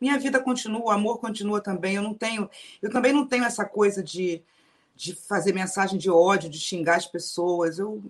Minha 0.00 0.18
vida 0.18 0.40
continua, 0.40 0.86
o 0.86 0.90
amor 0.90 1.18
continua 1.18 1.60
também. 1.60 1.96
Eu 1.96 2.02
não 2.02 2.14
tenho, 2.14 2.48
eu 2.80 2.90
também 2.90 3.12
não 3.12 3.26
tenho 3.26 3.44
essa 3.44 3.66
coisa 3.66 4.02
de, 4.02 4.42
de 4.96 5.14
fazer 5.14 5.52
mensagem 5.52 5.98
de 5.98 6.08
ódio, 6.08 6.48
de 6.48 6.58
xingar 6.58 6.96
as 6.96 7.06
pessoas. 7.06 7.78
Eu, 7.78 8.02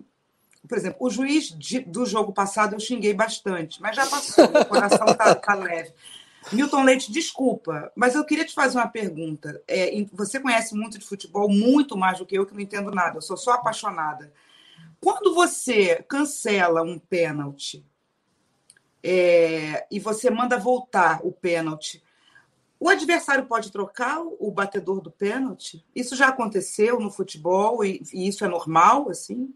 por 0.67 0.77
exemplo, 0.77 0.97
o 0.99 1.09
juiz 1.09 1.49
de, 1.49 1.79
do 1.79 2.05
jogo 2.05 2.33
passado 2.33 2.73
eu 2.73 2.79
xinguei 2.79 3.13
bastante, 3.13 3.81
mas 3.81 3.95
já 3.95 4.05
passou, 4.05 4.49
meu 4.51 4.65
coração 4.65 5.07
está 5.07 5.35
tá 5.35 5.53
leve. 5.55 5.93
Milton 6.51 6.83
Leite, 6.83 7.11
desculpa, 7.11 7.91
mas 7.95 8.13
eu 8.13 8.23
queria 8.23 8.45
te 8.45 8.53
fazer 8.53 8.77
uma 8.77 8.87
pergunta. 8.87 9.61
É, 9.67 9.91
você 10.13 10.39
conhece 10.39 10.75
muito 10.75 10.99
de 10.99 11.05
futebol, 11.05 11.49
muito 11.49 11.97
mais 11.97 12.19
do 12.19 12.25
que 12.25 12.37
eu, 12.37 12.45
que 12.45 12.53
não 12.53 12.61
entendo 12.61 12.91
nada, 12.91 13.17
eu 13.17 13.21
sou 13.21 13.35
só 13.35 13.53
apaixonada. 13.53 14.31
Quando 15.01 15.33
você 15.33 16.03
cancela 16.07 16.81
um 16.81 16.99
pênalti 16.99 17.85
é, 19.03 19.87
e 19.89 19.99
você 19.99 20.29
manda 20.29 20.57
voltar 20.57 21.19
o 21.23 21.31
pênalti, 21.31 22.03
o 22.79 22.89
adversário 22.89 23.45
pode 23.45 23.71
trocar 23.71 24.21
o 24.21 24.51
batedor 24.51 25.01
do 25.01 25.09
pênalti? 25.09 25.83
Isso 25.95 26.15
já 26.15 26.27
aconteceu 26.27 26.99
no 26.99 27.09
futebol 27.09 27.83
e, 27.83 28.01
e 28.13 28.27
isso 28.27 28.43
é 28.45 28.47
normal, 28.47 29.09
assim? 29.09 29.53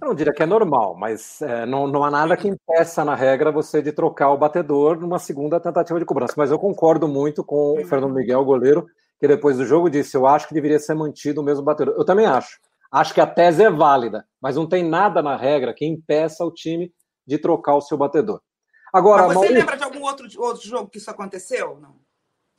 Eu 0.00 0.08
não 0.08 0.14
diria 0.14 0.32
que 0.32 0.42
é 0.42 0.46
normal, 0.46 0.96
mas 0.96 1.42
é, 1.42 1.66
não, 1.66 1.86
não 1.86 2.02
há 2.02 2.10
nada 2.10 2.36
que 2.36 2.48
impeça 2.48 3.04
na 3.04 3.14
regra 3.14 3.52
você 3.52 3.82
de 3.82 3.92
trocar 3.92 4.30
o 4.30 4.38
batedor 4.38 4.98
numa 4.98 5.18
segunda 5.18 5.60
tentativa 5.60 5.98
de 5.98 6.06
cobrança. 6.06 6.32
Mas 6.38 6.50
eu 6.50 6.58
concordo 6.58 7.06
muito 7.06 7.44
com 7.44 7.56
o 7.56 7.76
uhum. 7.76 7.84
Fernando 7.84 8.14
Miguel, 8.14 8.42
goleiro, 8.42 8.86
que 9.18 9.28
depois 9.28 9.58
do 9.58 9.66
jogo 9.66 9.90
disse: 9.90 10.16
Eu 10.16 10.26
acho 10.26 10.48
que 10.48 10.54
deveria 10.54 10.78
ser 10.78 10.94
mantido 10.94 11.42
o 11.42 11.44
mesmo 11.44 11.62
batedor. 11.62 11.94
Eu 11.98 12.04
também 12.04 12.24
acho. 12.24 12.58
Acho 12.90 13.12
que 13.12 13.20
a 13.20 13.26
tese 13.26 13.62
é 13.62 13.70
válida, 13.70 14.26
mas 14.40 14.56
não 14.56 14.66
tem 14.66 14.82
nada 14.82 15.22
na 15.22 15.36
regra 15.36 15.74
que 15.74 15.86
impeça 15.86 16.44
o 16.44 16.50
time 16.50 16.92
de 17.26 17.38
trocar 17.38 17.76
o 17.76 17.80
seu 17.80 17.96
batedor. 17.96 18.40
Agora, 18.92 19.22
mas 19.22 19.34
você 19.34 19.34
Maurício... 19.34 19.58
lembra 19.58 19.76
de 19.76 19.84
algum 19.84 20.02
outro, 20.02 20.26
outro 20.38 20.66
jogo 20.66 20.88
que 20.88 20.98
isso 20.98 21.10
aconteceu? 21.10 21.78
Não. 21.80 21.99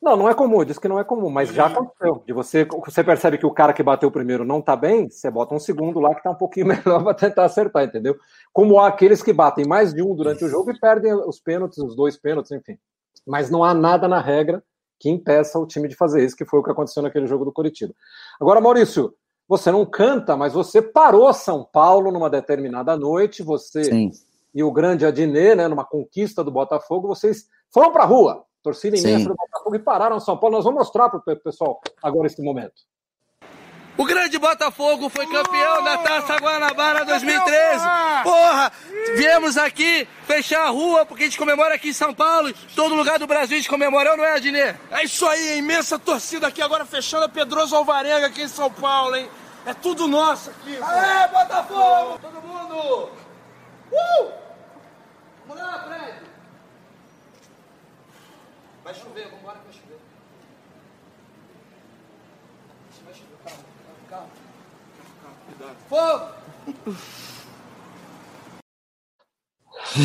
Não, 0.02 0.18
não 0.18 0.28
é 0.28 0.34
comum, 0.34 0.66
diz 0.66 0.80
que 0.80 0.88
não 0.88 0.98
é 0.98 1.04
comum, 1.04 1.30
mas 1.30 1.54
já 1.54 1.68
uhum. 1.68 1.74
aconteceu. 1.74 2.24
De 2.26 2.34
você, 2.34 2.66
você 2.66 3.04
percebe 3.04 3.38
que 3.38 3.46
o 3.46 3.52
cara 3.52 3.72
que 3.72 3.84
bateu 3.84 4.10
primeiro 4.10 4.44
não 4.44 4.60
tá 4.60 4.76
bem, 4.76 5.08
você 5.08 5.30
bota 5.30 5.54
um 5.54 5.60
segundo 5.60 6.00
lá 6.00 6.16
que 6.16 6.24
tá 6.24 6.32
um 6.32 6.36
pouquinho 6.36 6.66
melhor 6.74 7.04
para 7.04 7.14
tentar 7.14 7.46
acertar, 7.46 7.84
entendeu? 7.84 8.18
Como 8.52 8.80
há 8.80 8.88
aqueles 8.88 9.22
que 9.22 9.32
batem 9.32 9.64
mais 9.64 9.94
de 9.94 10.02
um 10.02 10.16
durante 10.16 10.44
o 10.44 10.50
jogo 10.50 10.72
e 10.72 10.80
perdem 10.80 11.14
os 11.14 11.40
pênaltis, 11.40 11.78
os 11.78 11.96
dois 11.96 12.18
pênaltis, 12.18 12.52
enfim. 12.52 12.80
Mas 13.28 13.52
não 13.52 13.64
há 13.64 13.76
nada 13.76 14.08
na 14.08 14.20
regra 14.20 14.64
que 15.00 15.08
impeça 15.08 15.60
o 15.60 15.68
time 15.68 15.88
de 15.88 15.96
fazer 15.96 16.26
isso, 16.26 16.36
que 16.36 16.46
foi 16.46 16.60
o 16.60 16.64
que 16.64 16.72
aconteceu 16.72 17.04
naquele 17.04 17.28
jogo 17.28 17.46
do 17.46 17.52
Curitiba. 17.52 17.94
Agora, 18.40 18.60
Maurício, 18.60 19.14
você 19.48 19.72
não 19.72 19.86
canta, 19.86 20.36
mas 20.36 20.54
você 20.54 20.82
parou 20.82 21.32
São 21.32 21.64
Paulo 21.64 22.12
numa 22.12 22.30
determinada 22.30 22.98
noite, 22.98 23.44
você 23.44 23.84
Sim. 23.84 24.12
e 24.54 24.64
o 24.64 24.72
grande 24.72 25.06
Adnet, 25.06 25.56
né, 25.56 25.68
numa 25.68 25.86
conquista 25.86 26.44
do 26.44 26.52
Botafogo, 26.52 27.08
vocês 27.08 27.48
foram 27.72 27.92
para 27.92 28.04
a 28.04 28.08
rua 28.08 28.46
torcida 28.62 28.98
imensa 28.98 29.30
do 29.30 29.36
Botafogo 29.36 29.76
e 29.76 29.80
pararam 29.80 30.20
São 30.20 30.38
Paulo. 30.38 30.56
Nós 30.56 30.66
vamos 30.66 30.80
mostrar 30.80 31.10
para 31.10 31.20
o 31.20 31.36
pessoal 31.38 31.82
agora 32.02 32.28
esse 32.28 32.42
momento. 32.42 32.82
O 33.98 34.06
grande 34.06 34.40
Botafogo 34.40 35.10
foi 35.10 35.28
campeão 35.28 35.84
da 35.84 35.98
Taça 35.98 36.38
Guanabara 36.38 37.06
2013. 37.06 37.86
Porra! 38.24 38.72
Viemos 39.16 39.58
aqui 39.58 40.08
fechar 40.24 40.66
a 40.66 40.70
rua 40.70 41.06
porque 41.06 41.24
a 41.24 41.26
gente 41.28 41.38
comemora 41.38 41.76
aqui 41.76 41.90
em 41.90 41.94
São 41.94 42.14
Paulo. 42.14 42.54
Todo 42.76 42.96
lugar 42.96 43.20
do 43.20 43.28
Brasil 43.28 43.58
a 43.58 43.60
gente 43.60 43.70
comemorou, 43.70 44.16
não 44.16 44.24
é, 44.24 44.38
Adnê? 44.38 44.76
É 44.92 45.04
isso 45.04 45.28
aí, 45.28 45.50
a 45.50 45.56
imensa 45.58 46.00
torcida 46.00 46.48
aqui 46.48 46.62
agora 46.62 46.86
fechando 46.86 47.26
a 47.26 47.30
Pedroso 47.30 47.76
Alvarenga 47.76 48.28
aqui 48.28 48.44
em 48.44 48.48
São 48.48 48.72
Paulo, 48.72 49.16
hein? 49.16 49.30
É 49.66 49.74
tudo 49.74 50.08
nosso 50.08 50.50
aqui. 50.50 50.76
Aê, 50.82 51.28
Botafogo! 51.28 52.18
Todo 52.20 52.42
mundo! 52.42 53.10
Uh! 53.92 54.32
Vamos 55.48 55.64
lá, 55.64 55.80
Fred! 55.84 56.31
Vai 58.92 59.00
chover, 59.00 59.24
vamos 59.24 59.40
embora 59.40 59.58
que 59.60 59.64
vai 59.64 59.74
chover. 59.74 60.00
Vai 63.06 63.14
chover, 63.14 63.38
calma, 63.46 63.64
calma. 64.10 64.28
Calma, 65.22 65.38
cuidado. 65.46 65.78
Fogo! 65.88 66.26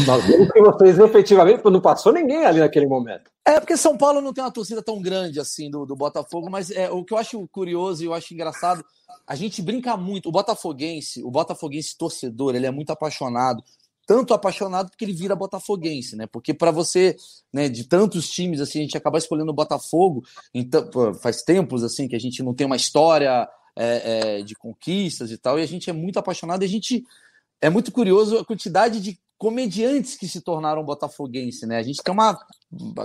Nós 0.07 0.25
vemos 0.25 0.53
que 0.53 0.61
vocês 0.61 0.99
efetivamente 1.01 1.65
não 1.65 1.81
passou 1.81 2.13
ninguém 2.13 2.47
ali 2.47 2.61
naquele 2.61 2.87
momento. 2.87 3.29
É 3.45 3.59
porque 3.59 3.77
São 3.77 3.99
Paulo 3.99 4.21
não 4.21 4.33
tem 4.33 4.45
uma 4.45 4.53
torcida 4.53 4.81
tão 4.81 5.03
grande 5.03 5.41
assim 5.41 5.69
do, 5.69 5.85
do 5.85 5.97
Botafogo, 5.97 6.49
mas 6.49 6.71
é, 6.71 6.89
o 6.89 7.05
que 7.05 7.13
eu 7.13 7.19
acho 7.19 7.45
curioso 7.49 8.05
e 8.05 8.07
eu 8.07 8.15
acho 8.15 8.35
engraçado, 8.35 8.85
a 9.27 9.35
gente 9.35 9.61
brinca 9.61 9.97
muito. 9.97 10.29
O 10.29 10.33
botafoguense, 10.33 11.25
o 11.25 11.31
botafoguense 11.31 11.99
torcedor, 11.99 12.55
ele 12.55 12.67
é 12.67 12.71
muito 12.71 12.91
apaixonado 12.91 13.65
tanto 14.07 14.33
apaixonado 14.33 14.89
porque 14.89 15.05
ele 15.05 15.13
vira 15.13 15.35
botafoguense, 15.35 16.15
né? 16.15 16.27
Porque 16.27 16.55
para 16.55 16.71
você, 16.71 17.17
né, 17.53 17.69
de 17.69 17.85
tantos 17.85 18.31
times 18.31 18.61
assim, 18.61 18.79
a 18.79 18.83
gente 18.83 18.97
acaba 18.97 19.19
escolhendo 19.19 19.51
o 19.51 19.55
Botafogo, 19.55 20.25
então 20.55 20.89
faz 21.15 21.43
tempos 21.43 21.83
assim 21.83 22.07
que 22.07 22.15
a 22.15 22.21
gente 22.21 22.43
não 22.43 22.55
tem 22.55 22.67
uma 22.67 22.77
história 22.77 23.49
é, 23.77 24.39
é, 24.39 24.43
de 24.43 24.55
conquistas 24.55 25.31
e 25.33 25.37
tal, 25.37 25.59
e 25.59 25.63
a 25.63 25.67
gente 25.67 25.91
é 25.91 25.93
muito 25.93 26.19
apaixonado, 26.19 26.63
e 26.63 26.65
a 26.65 26.69
gente 26.69 27.05
é 27.61 27.69
muito 27.69 27.91
curioso 27.91 28.39
a 28.39 28.45
quantidade 28.45 29.01
de 29.01 29.19
comediantes 29.37 30.17
que 30.17 30.29
se 30.29 30.41
tornaram 30.41 30.85
botafoguense, 30.85 31.67
né? 31.67 31.79
A 31.79 31.83
gente 31.83 32.03
tem 32.03 32.15
uma 32.15 32.39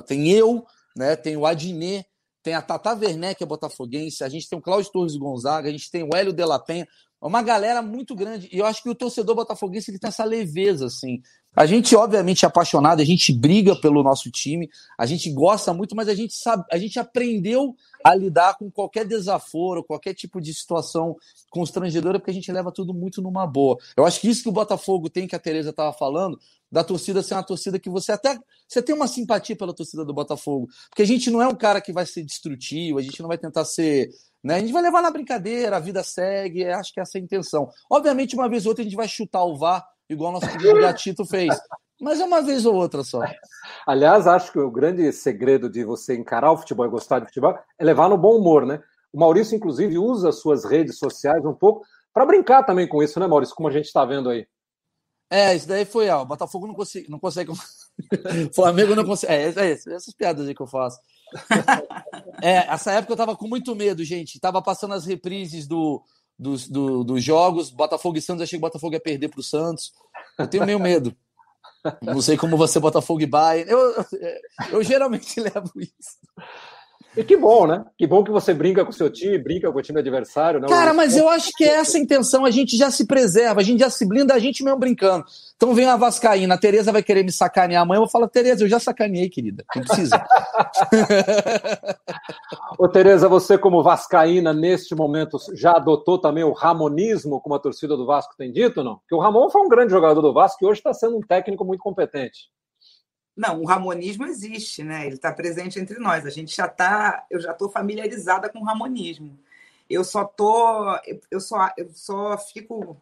tem 0.05 0.29
eu, 0.29 0.65
né, 0.96 1.15
tem 1.15 1.36
o 1.36 1.46
Adnet, 1.46 2.05
tem 2.43 2.53
a 2.53 2.62
Tata 2.62 2.93
Werneck, 2.93 3.38
que 3.38 3.43
é 3.43 3.48
botafoguense, 3.48 4.24
a 4.24 4.29
gente 4.29 4.48
tem 4.48 4.58
o 4.58 4.62
Cláudio 4.62 4.91
Torres 4.91 5.15
Gonzaga, 5.15 5.67
a 5.70 5.72
gente 5.72 5.89
tem 5.91 6.03
o 6.03 6.15
Hélio 6.15 6.34
de 6.34 6.43
la 6.46 6.60
Penha, 6.60 6.88
uma 7.28 7.44
galera 7.44 7.82
muito 7.82 8.16
grande. 8.16 8.50
E 8.51 8.58
eu 8.58 8.66
acho 8.66 8.82
que 8.82 8.90
o 8.90 8.96
torcedor 8.96 9.36
botafoguense 9.36 9.92
ele 9.92 10.00
tem 10.00 10.08
essa 10.08 10.24
leveza, 10.24 10.88
assim. 10.88 11.22
A 11.56 11.66
gente, 11.66 11.96
obviamente, 11.96 12.46
é 12.46 12.48
apaixonado, 12.48 13.01
a 13.01 13.06
gente 13.06 13.34
briga 13.34 13.75
pelo 13.75 14.01
nosso 14.01 14.32
time, 14.32 14.70
a 14.98 15.06
gente 15.06 15.30
gosta 15.32 15.74
muito, 15.74 15.96
mas 15.96 16.08
a 16.08 16.16
gente 16.16 16.34
sabe, 16.34 16.63
a 16.72 16.78
gente 16.78 16.98
aprendeu 16.98 17.75
a 18.04 18.16
lidar 18.16 18.58
com 18.58 18.72
qualquer 18.72 19.06
desaforo, 19.06 19.84
qualquer 19.84 20.13
tipo 20.13 20.40
de 20.40 20.54
situação 20.54 21.16
constrangedora, 21.50 22.20
porque 22.20 22.32
a 22.32 22.34
gente 22.34 22.51
leva 22.51 22.72
tudo 22.72 22.94
muito 22.94 23.22
numa 23.22 23.46
boa. 23.46 23.78
Eu 23.98 24.06
acho 24.06 24.22
que 24.22 24.30
isso 24.30 24.44
que 24.44 24.50
o 24.50 24.54
Botafogo 24.54 25.10
tem, 25.10 25.28
que 25.28 25.36
a 25.36 25.40
Tereza 25.40 25.72
estava 25.72 25.92
falando, 25.92 26.40
da 26.72 26.86
torcida 26.86 27.22
ser 27.22 27.34
uma 27.34 27.44
torcida 27.44 27.78
que 27.78 27.90
você 27.90 28.13
até 28.13 28.40
você 28.66 28.82
tem 28.82 28.96
uma 28.96 29.08
simpatia 29.08 29.56
pela 29.56 29.74
torcida 29.74 30.06
do 30.06 30.13
Botafogo, 30.13 30.70
porque 30.90 31.01
a 31.01 31.06
gente 31.06 31.30
não 31.30 31.42
é 31.42 31.48
um 31.48 31.56
cara 31.56 31.82
que 31.82 31.92
vai 31.92 32.06
ser 32.06 32.24
destrutivo, 32.24 32.98
a 32.98 33.01
gente 33.01 33.20
não 33.22 33.28
vai 33.28 33.38
tentar 33.38 33.66
ser 33.66 34.10
né? 34.43 34.55
A 34.55 34.60
gente 34.60 34.74
vai 34.74 34.81
levar 34.81 35.01
na 35.01 35.12
brincadeira, 35.12 35.77
a 35.77 35.79
vida 35.79 36.03
segue, 36.03 36.65
acho 36.65 36.93
que 36.93 37.00
essa 37.00 37.17
é 37.17 37.21
a 37.21 37.24
intenção. 37.24 37.69
Obviamente, 37.89 38.36
uma 38.36 38.50
vez 38.50 38.65
ou 38.65 38.71
outra, 38.71 38.81
a 38.81 38.86
gente 38.86 38.95
vai 38.95 39.07
chutar 39.07 39.43
o 39.43 39.57
VAR, 39.57 39.86
igual 40.10 40.31
nosso 40.31 40.50
querido 40.50 40.79
Gatito 40.79 41.25
fez. 41.25 41.55
Mas 42.01 42.19
é 42.19 42.25
uma 42.25 42.41
vez 42.41 42.65
ou 42.65 42.74
outra 42.74 43.03
só. 43.03 43.21
Aliás, 43.86 44.25
acho 44.25 44.51
que 44.51 44.60
o 44.60 44.71
grande 44.71 45.12
segredo 45.13 45.69
de 45.69 45.83
você 45.83 46.15
encarar 46.15 46.51
o 46.51 46.57
futebol 46.57 46.86
e 46.86 46.89
gostar 46.89 47.19
de 47.19 47.27
futebol 47.27 47.57
é 47.77 47.83
levar 47.83 48.10
no 48.10 48.17
bom 48.17 48.38
humor, 48.38 48.65
né? 48.65 48.81
O 49.13 49.19
Maurício, 49.19 49.55
inclusive, 49.55 49.98
usa 50.00 50.31
suas 50.31 50.65
redes 50.65 50.98
sociais 50.98 51.45
um 51.45 51.53
pouco 51.53 51.86
para 52.12 52.25
brincar 52.25 52.63
também 52.63 52.88
com 52.88 53.03
isso, 53.03 53.19
né, 53.19 53.27
Maurício? 53.27 53.55
Como 53.55 53.69
a 53.69 53.71
gente 53.71 53.86
está 53.86 54.03
vendo 54.03 54.29
aí. 54.29 54.48
É, 55.29 55.55
isso 55.55 55.67
daí 55.67 55.86
foi, 55.86 56.10
ó, 56.10 56.24
o 56.24 56.25
Botafogo 56.25 56.67
não 56.67 56.74
consegue, 56.74 57.10
não 57.10 57.17
consegue, 57.17 57.53
Flamengo 58.53 58.95
não 58.95 59.05
consegue, 59.05 59.31
é, 59.31 59.69
é, 59.69 59.71
essas 59.71 60.13
piadas 60.13 60.45
aí 60.45 60.53
que 60.53 60.62
eu 60.62 60.67
faço. 60.67 61.00
É, 62.43 62.73
essa 62.73 62.91
época 62.91 63.13
eu 63.13 63.17
tava 63.17 63.35
com 63.35 63.47
muito 63.47 63.75
medo, 63.75 64.03
gente. 64.03 64.39
Tava 64.39 64.63
passando 64.63 64.95
as 64.95 65.05
reprises 65.05 65.67
do, 65.67 66.03
dos, 66.38 66.67
do, 66.67 67.03
dos 67.03 67.23
jogos, 67.23 67.69
Botafogo 67.69 68.17
e 68.17 68.21
Santos, 68.21 68.41
achei 68.41 68.57
que 68.57 68.65
o 68.65 68.67
Botafogo 68.67 68.95
ia 68.95 69.00
perder 69.00 69.29
pro 69.29 69.43
Santos. 69.43 69.93
Eu 70.39 70.47
tenho 70.47 70.65
meio 70.65 70.79
medo. 70.79 71.15
Não 72.01 72.21
sei 72.21 72.38
como 72.38 72.57
você, 72.57 72.79
Botafogo 72.79 73.21
e 73.21 73.27
Bayern. 73.27 73.69
Eu, 73.69 73.79
eu, 73.79 74.05
eu 74.71 74.83
geralmente 74.83 75.38
levo 75.39 75.71
isso. 75.77 76.17
E 77.15 77.25
que 77.25 77.36
bom, 77.36 77.68
né? 77.68 77.84
Que 77.98 78.08
bom 78.08 78.24
que 78.24 78.32
você 78.32 78.53
brinca 78.53 78.86
com 78.86 78.89
o 78.89 78.94
seu 78.94 79.10
time, 79.10 79.38
brinca 79.38 79.70
com 79.70 79.77
o 79.77 79.82
time 79.82 80.00
adversário. 80.00 80.62
Né? 80.62 80.68
Cara, 80.68 80.94
mas 80.94 81.18
eu 81.18 81.27
acho 81.27 81.51
que 81.58 81.65
é 81.65 81.75
essa 81.75 81.98
a 81.98 82.00
intenção. 82.00 82.46
A 82.46 82.51
gente 82.51 82.77
já 82.77 82.89
se 82.89 83.06
preserva, 83.06 83.60
a 83.60 83.63
gente 83.63 83.82
já 83.82 83.89
se 83.89 84.08
blinda, 84.08 84.34
a 84.34 84.39
gente 84.39 84.63
mesmo 84.63 84.80
brincando. 84.80 85.25
Então 85.58 85.74
vem 85.74 85.88
a 85.88 85.98
Vascaína, 85.98 86.56
a 86.56 86.58
Tereza 86.58 86.91
vai 86.91 87.03
querer 87.03 87.24
me 87.24 87.32
sacanear 87.32 87.82
amanhã. 87.82 87.98
Eu 87.98 88.03
vou 88.03 88.10
falar, 88.10 88.30
Tereza, 88.30 88.63
eu 88.63 88.70
já 88.70 88.80
sacaneei, 88.80 89.30
querida. 89.30 89.65
Não 89.75 89.84
precisa. 89.84 90.25
Ô, 92.80 92.88
Tereza, 92.88 93.27
você, 93.27 93.58
como 93.58 93.84
Vascaína, 93.84 94.53
neste 94.53 94.96
momento, 94.96 95.38
já 95.53 95.74
adotou 95.74 96.18
também 96.18 96.46
o 96.46 96.53
ramonismo, 96.53 97.41
como 97.41 97.56
a 97.56 97.60
torcida 97.60 97.98
do 97.98 98.06
Vasco 98.06 98.36
tem 98.38 98.53
dito, 98.53 98.84
não? 98.84 98.98
Porque 99.00 99.15
o 99.15 99.20
Ramon 99.20 99.50
foi 99.50 99.62
um 99.62 99.70
grande 99.70 99.91
jogador 99.91 100.22
do 100.22 100.34
Vasco 100.34 100.63
e 100.63 100.65
hoje 100.65 100.80
está 100.80 100.94
sendo 100.94 101.18
um 101.18 101.22
técnico 101.22 101.65
muito 101.65 101.82
competente. 101.82 102.50
Não, 103.35 103.61
o 103.61 103.65
ramonismo 103.65 104.25
existe, 104.25 104.83
né? 104.83 105.05
Ele 105.05 105.15
está 105.15 105.31
presente 105.31 105.79
entre 105.79 106.00
nós. 106.00 106.25
A 106.25 106.29
gente 106.29 106.55
já 106.55 106.65
está, 106.65 107.25
eu 107.29 107.39
já 107.39 107.51
estou 107.51 107.69
familiarizada 107.69 108.50
com 108.50 108.59
o 108.59 108.63
ramonismo. 108.63 109.39
Eu 109.89 110.03
só 110.03 110.23
tô, 110.23 110.97
eu 111.29 111.39
só, 111.39 111.71
eu 111.77 111.89
só 111.93 112.38
fico 112.38 113.01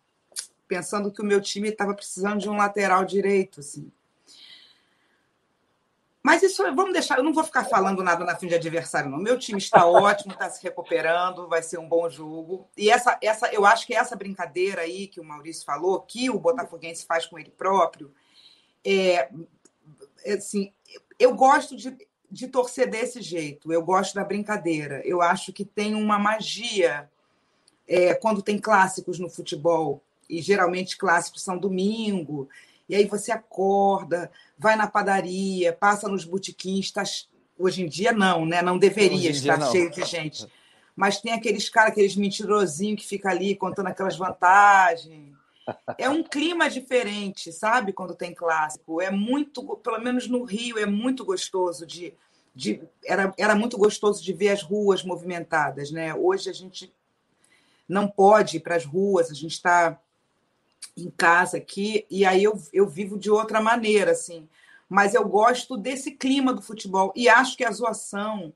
pensando 0.67 1.12
que 1.12 1.21
o 1.21 1.25
meu 1.25 1.41
time 1.41 1.69
estava 1.69 1.93
precisando 1.93 2.39
de 2.39 2.50
um 2.50 2.57
lateral 2.57 3.03
direito, 3.03 3.59
assim. 3.59 3.91
Mas 6.21 6.43
isso, 6.43 6.62
vamos 6.75 6.93
deixar, 6.93 7.17
eu 7.17 7.24
não 7.24 7.33
vou 7.33 7.43
ficar 7.43 7.63
falando 7.65 8.03
nada 8.03 8.25
na 8.25 8.36
fim 8.36 8.48
de 8.48 8.53
adversário, 8.53 9.09
não. 9.09 9.17
Meu 9.17 9.39
time 9.39 9.57
está 9.57 9.86
ótimo, 9.88 10.33
está 10.33 10.50
se 10.50 10.62
recuperando, 10.62 11.48
vai 11.48 11.63
ser 11.63 11.79
um 11.79 11.88
bom 11.88 12.09
jogo. 12.09 12.69
E 12.77 12.89
essa, 12.89 13.17
essa, 13.21 13.48
eu 13.53 13.65
acho 13.65 13.88
que 13.88 13.95
essa 13.95 14.15
brincadeira 14.15 14.81
aí 14.81 15.07
que 15.07 15.19
o 15.19 15.24
Maurício 15.24 15.65
falou, 15.65 16.01
que 16.01 16.29
o 16.29 16.39
Botafoguense 16.39 17.05
faz 17.05 17.25
com 17.25 17.39
ele 17.39 17.50
próprio, 17.50 18.13
é, 18.86 19.29
assim, 20.26 20.72
eu 21.18 21.36
gosto 21.36 21.76
de, 21.76 21.96
de 22.30 22.48
torcer 22.48 22.90
desse 22.90 23.22
jeito, 23.22 23.72
eu 23.72 23.84
gosto 23.84 24.16
da 24.16 24.24
brincadeira. 24.24 25.02
Eu 25.06 25.22
acho 25.22 25.52
que 25.52 25.66
tem 25.66 25.96
uma 25.96 26.18
magia 26.18 27.10
é, 27.88 28.14
quando 28.14 28.42
tem 28.42 28.58
clássicos 28.58 29.20
no 29.20 29.30
futebol, 29.30 30.02
e 30.30 30.42
geralmente 30.42 30.96
clássicos 30.96 31.42
são 31.42 31.58
domingo, 31.58 32.48
e 32.88 32.96
aí 32.96 33.06
você 33.06 33.32
acorda, 33.32 34.32
vai 34.58 34.76
na 34.76 34.88
padaria, 34.88 35.74
passa 35.74 36.08
nos 36.08 36.24
botiquins, 36.24 36.92
tá... 36.92 37.04
hoje 37.58 37.84
em 37.84 37.88
dia 37.88 38.12
não, 38.12 38.46
né? 38.46 38.62
Não 38.62 38.78
deveria 38.78 39.32
estar 39.32 39.58
não. 39.58 39.72
cheio 39.72 39.90
de 39.90 40.04
gente. 40.06 40.48
Mas 40.96 41.20
tem 41.22 41.32
aqueles 41.32 41.70
caras, 41.70 41.92
aqueles 41.92 42.16
mentirosinhos 42.16 43.02
que 43.02 43.08
fica 43.08 43.30
ali 43.30 43.56
contando 43.56 43.88
aquelas 43.88 44.18
vantagens 44.18 45.38
é 45.98 46.10
um 46.10 46.24
clima 46.24 46.70
diferente, 46.70 47.52
sabe? 47.52 47.94
Quando 47.94 48.16
tem 48.16 48.34
clássico. 48.34 49.02
É 49.02 49.10
muito, 49.10 49.64
pelo 49.78 50.00
menos 50.00 50.28
no 50.28 50.44
Rio, 50.44 50.78
é 50.78 50.86
muito 50.86 51.26
gostoso 51.26 51.86
de. 51.86 52.14
de 52.54 52.82
era, 53.04 53.34
era 53.38 53.56
muito 53.56 53.78
gostoso 53.78 54.24
de 54.24 54.34
ver 54.34 54.50
as 54.50 54.62
ruas 54.62 55.04
movimentadas, 55.04 55.92
né? 55.92 56.14
Hoje 56.14 56.50
a 56.50 56.54
gente 56.54 56.94
não 57.88 58.08
pode 58.08 58.58
ir 58.58 58.60
para 58.60 58.76
as 58.76 58.86
ruas, 58.86 59.32
a 59.32 59.34
gente 59.34 59.54
está 59.54 60.00
em 60.96 61.10
casa 61.10 61.58
aqui, 61.58 62.06
e 62.10 62.26
aí 62.26 62.44
eu, 62.44 62.62
eu 62.72 62.88
vivo 62.88 63.18
de 63.18 63.32
outra 63.32 63.62
maneira, 63.62 64.12
assim. 64.12 64.48
Mas 64.88 65.14
eu 65.14 65.28
gosto 65.28 65.78
desse 65.78 66.12
clima 66.12 66.54
do 66.54 66.62
futebol 66.62 67.14
e 67.16 67.30
acho 67.30 67.56
que 67.56 67.64
a 67.64 67.72
zoação, 67.72 68.54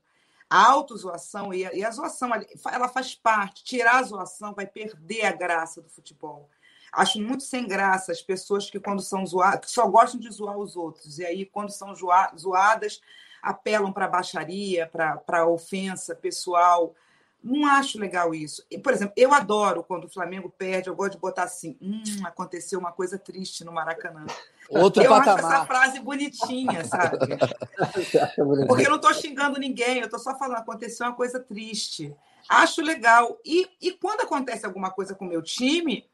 a 0.50 0.66
autozoação 0.68 1.54
e 1.54 1.64
a, 1.64 1.72
e 1.72 1.84
a 1.84 1.90
zoação, 1.90 2.30
ela 2.72 2.88
faz 2.88 3.14
parte. 3.14 3.64
Tirar 3.64 3.98
a 3.98 4.02
zoação 4.02 4.52
vai 4.52 4.66
perder 4.66 5.26
a 5.26 5.32
graça 5.32 5.80
do 5.80 5.88
futebol. 5.88 6.48
Acho 6.96 7.20
muito 7.20 7.42
sem 7.42 7.66
graça 7.66 8.12
as 8.12 8.22
pessoas 8.22 8.70
que, 8.70 8.80
quando 8.80 9.02
são 9.02 9.26
zoadas, 9.26 9.70
só 9.70 9.86
gostam 9.88 10.20
de 10.20 10.30
zoar 10.30 10.56
os 10.56 10.76
outros. 10.76 11.18
E 11.18 11.24
aí, 11.24 11.44
quando 11.44 11.70
são 11.70 11.94
zoadas, 11.94 13.00
apelam 13.42 13.92
para 13.92 14.08
baixaria, 14.08 14.86
para 14.86 15.46
ofensa 15.46 16.14
pessoal. 16.14 16.94
Não 17.42 17.66
acho 17.66 17.98
legal 17.98 18.34
isso. 18.34 18.64
E, 18.70 18.78
por 18.78 18.92
exemplo, 18.94 19.12
eu 19.18 19.34
adoro 19.34 19.84
quando 19.84 20.04
o 20.04 20.08
Flamengo 20.08 20.48
perde, 20.56 20.88
eu 20.88 20.96
gosto 20.96 21.12
de 21.12 21.18
botar 21.18 21.42
assim: 21.42 21.76
hum, 21.80 22.02
aconteceu 22.24 22.78
uma 22.78 22.90
coisa 22.90 23.18
triste 23.18 23.62
no 23.64 23.72
Maracanã. 23.72 24.24
Outro 24.70 25.02
eu 25.02 25.10
patamar. 25.10 25.44
acho 25.44 25.46
essa 25.46 25.66
frase 25.66 26.00
bonitinha, 26.00 26.84
sabe? 26.86 27.18
Porque 28.66 28.86
eu 28.86 28.90
não 28.90 28.96
estou 28.96 29.12
xingando 29.12 29.60
ninguém, 29.60 29.98
eu 29.98 30.06
estou 30.06 30.18
só 30.18 30.38
falando, 30.38 30.56
aconteceu 30.56 31.06
uma 31.06 31.14
coisa 31.14 31.38
triste. 31.38 32.16
Acho 32.48 32.80
legal. 32.80 33.38
E, 33.44 33.68
e 33.80 33.92
quando 33.92 34.22
acontece 34.22 34.64
alguma 34.64 34.90
coisa 34.90 35.14
com 35.14 35.26
o 35.26 35.28
meu 35.28 35.42
time, 35.42 36.08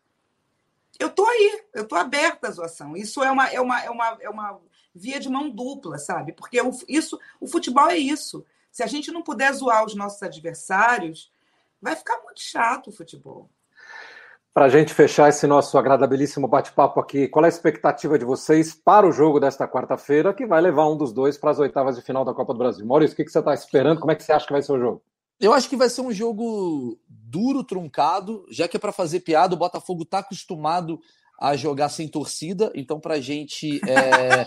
eu 1.00 1.08
estou 1.08 1.26
aí, 1.26 1.62
eu 1.74 1.82
estou 1.82 1.96
aberta 1.96 2.46
à 2.46 2.50
zoação. 2.50 2.94
Isso 2.94 3.24
é 3.24 3.30
uma, 3.30 3.48
é, 3.48 3.58
uma, 3.58 3.82
é, 3.82 3.90
uma, 3.90 4.18
é 4.20 4.28
uma 4.28 4.60
via 4.94 5.18
de 5.18 5.30
mão 5.30 5.48
dupla, 5.48 5.96
sabe? 5.96 6.32
Porque 6.32 6.60
o, 6.60 6.70
isso, 6.86 7.18
o 7.40 7.46
futebol 7.46 7.88
é 7.88 7.96
isso. 7.96 8.44
Se 8.70 8.82
a 8.82 8.86
gente 8.86 9.10
não 9.10 9.22
puder 9.22 9.50
zoar 9.54 9.84
os 9.84 9.94
nossos 9.94 10.22
adversários, 10.22 11.32
vai 11.80 11.96
ficar 11.96 12.20
muito 12.22 12.40
chato 12.42 12.88
o 12.88 12.92
futebol. 12.92 13.48
Para 14.52 14.66
a 14.66 14.68
gente 14.68 14.92
fechar 14.92 15.28
esse 15.30 15.46
nosso 15.46 15.78
agradabilíssimo 15.78 16.46
bate-papo 16.46 17.00
aqui, 17.00 17.28
qual 17.28 17.44
é 17.44 17.48
a 17.48 17.48
expectativa 17.48 18.18
de 18.18 18.24
vocês 18.24 18.74
para 18.74 19.06
o 19.06 19.12
jogo 19.12 19.40
desta 19.40 19.66
quarta-feira, 19.66 20.34
que 20.34 20.44
vai 20.44 20.60
levar 20.60 20.86
um 20.86 20.96
dos 20.96 21.12
dois 21.14 21.38
para 21.38 21.52
as 21.52 21.58
oitavas 21.58 21.96
de 21.96 22.02
final 22.02 22.24
da 22.24 22.34
Copa 22.34 22.52
do 22.52 22.58
Brasil? 22.58 22.84
Maurício, 22.84 23.14
o 23.14 23.16
que 23.16 23.26
você 23.26 23.38
está 23.38 23.54
esperando? 23.54 24.00
Como 24.00 24.12
é 24.12 24.14
que 24.14 24.22
você 24.22 24.32
acha 24.32 24.46
que 24.46 24.52
vai 24.52 24.60
ser 24.60 24.72
o 24.72 24.78
jogo? 24.78 25.02
Eu 25.40 25.54
acho 25.54 25.68
que 25.68 25.76
vai 25.76 25.88
ser 25.88 26.02
um 26.02 26.12
jogo 26.12 26.98
duro, 27.30 27.62
truncado, 27.62 28.44
já 28.50 28.66
que 28.66 28.76
é 28.76 28.80
para 28.80 28.92
fazer 28.92 29.20
piada. 29.20 29.54
O 29.54 29.58
Botafogo 29.58 30.02
está 30.02 30.18
acostumado 30.18 31.00
a 31.40 31.56
jogar 31.56 31.88
sem 31.88 32.06
torcida, 32.06 32.70
então 32.74 33.00
para 33.00 33.14
a 33.14 33.20
gente 33.20 33.80
é... 33.88 34.46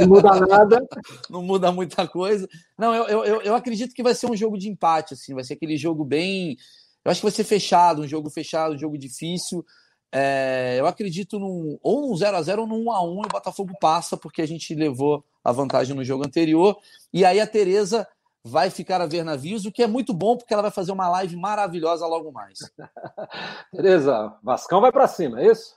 não 0.00 0.08
muda 0.08 0.40
nada, 0.40 0.88
não 1.30 1.42
muda 1.42 1.70
muita 1.70 2.08
coisa. 2.08 2.48
Não, 2.76 2.92
eu, 2.92 3.24
eu, 3.24 3.42
eu 3.42 3.54
acredito 3.54 3.94
que 3.94 4.02
vai 4.02 4.16
ser 4.16 4.28
um 4.28 4.34
jogo 4.34 4.58
de 4.58 4.68
empate, 4.68 5.14
assim, 5.14 5.34
vai 5.34 5.44
ser 5.44 5.54
aquele 5.54 5.76
jogo 5.76 6.04
bem, 6.04 6.56
eu 7.04 7.10
acho 7.12 7.20
que 7.20 7.26
vai 7.26 7.32
ser 7.32 7.44
fechado, 7.44 8.02
um 8.02 8.08
jogo 8.08 8.28
fechado, 8.28 8.74
um 8.74 8.78
jogo 8.78 8.98
difícil. 8.98 9.64
É... 10.10 10.76
eu 10.78 10.86
acredito 10.86 11.38
num 11.38 11.78
ou 11.82 12.08
num 12.08 12.16
0 12.16 12.36
a 12.36 12.42
0 12.42 12.62
ou 12.62 12.66
num 12.66 12.86
1 12.86 12.92
a 12.92 13.04
1 13.04 13.14
e 13.14 13.26
o 13.26 13.28
Botafogo 13.28 13.74
passa 13.78 14.16
porque 14.16 14.40
a 14.42 14.46
gente 14.46 14.74
levou 14.74 15.22
a 15.44 15.52
vantagem 15.52 15.94
no 15.94 16.04
jogo 16.04 16.26
anterior. 16.26 16.76
E 17.12 17.24
aí 17.24 17.38
a 17.38 17.46
Tereza 17.46 18.08
vai 18.44 18.70
ficar 18.70 19.00
a 19.00 19.06
ver 19.06 19.24
navios, 19.24 19.64
o 19.64 19.72
que 19.72 19.82
é 19.82 19.86
muito 19.86 20.14
bom, 20.14 20.36
porque 20.36 20.52
ela 20.52 20.62
vai 20.62 20.70
fazer 20.70 20.92
uma 20.92 21.08
live 21.08 21.36
maravilhosa 21.36 22.06
logo 22.06 22.32
mais. 22.32 22.58
Beleza, 23.72 24.36
Vascão 24.42 24.80
vai 24.80 24.92
para 24.92 25.08
cima, 25.08 25.40
é 25.40 25.46
isso? 25.46 25.76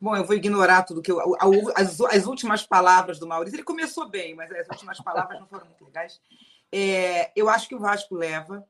Bom, 0.00 0.16
eu 0.16 0.24
vou 0.24 0.34
ignorar 0.34 0.82
tudo 0.84 1.02
que 1.02 1.12
eu. 1.12 1.20
As, 1.76 2.00
as, 2.00 2.26
últimas 2.26 2.66
palavras 2.66 3.18
do 3.18 3.26
Maurício. 3.26 3.56
Ele 3.56 3.62
começou 3.62 4.08
bem, 4.08 4.34
mas 4.34 4.50
as 4.50 4.66
últimas 4.68 4.98
palavras 4.98 5.38
não 5.38 5.46
foram 5.46 5.66
muito 5.66 5.84
legais. 5.84 6.18
É, 6.72 7.30
eu 7.36 7.50
acho 7.50 7.68
que 7.68 7.74
o 7.74 7.78
Vasco 7.78 8.14
leva. 8.14 8.66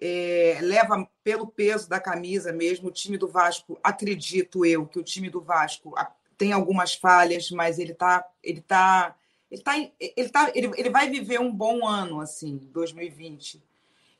É, 0.00 0.58
leva 0.60 1.08
pelo 1.24 1.46
peso 1.46 1.88
da 1.88 1.98
camisa 1.98 2.52
mesmo. 2.52 2.88
O 2.88 2.92
time 2.92 3.16
do 3.16 3.26
Vasco, 3.26 3.78
acredito 3.82 4.64
eu, 4.64 4.86
que 4.86 4.98
o 4.98 5.02
time 5.02 5.30
do 5.30 5.40
Vasco 5.40 5.94
tem 6.36 6.52
algumas 6.52 6.94
falhas, 6.94 7.50
mas 7.50 7.78
ele 7.78 7.92
está 7.92 8.24
ele 8.42 8.60
tá 8.60 9.16
ele, 9.50 9.62
tá, 9.62 9.76
ele, 9.78 10.28
tá, 10.28 10.52
ele, 10.54 10.70
ele 10.76 10.90
vai 10.90 11.08
viver 11.08 11.40
um 11.40 11.52
bom 11.52 11.86
ano, 11.86 12.20
assim, 12.20 12.58
2020. 12.72 13.62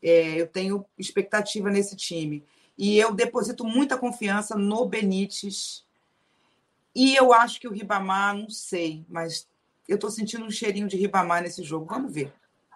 É, 0.03 0.41
eu 0.41 0.47
tenho 0.47 0.85
expectativa 0.99 1.71
nesse 1.71 1.95
time. 1.97 2.45
E 2.77 2.99
eu 2.99 3.13
deposito 3.13 3.65
muita 3.65 3.99
confiança 3.99 4.57
no 4.57 4.87
Benítez. 4.87 5.85
E 6.95 7.15
eu 7.17 7.33
acho 7.33 7.61
que 7.61 7.69
o 7.69 7.73
Ribamar, 7.73 8.37
não 8.37 8.49
sei, 8.49 9.05
mas 9.09 9.47
eu 9.87 9.97
estou 9.97 10.11
sentindo 10.11 10.45
um 10.45 10.51
cheirinho 10.51 10.89
de 10.89 10.97
Ribamar 10.97 11.43
nesse 11.43 11.63
jogo. 11.63 11.87
Vamos 11.87 12.13
ver. 12.13 12.33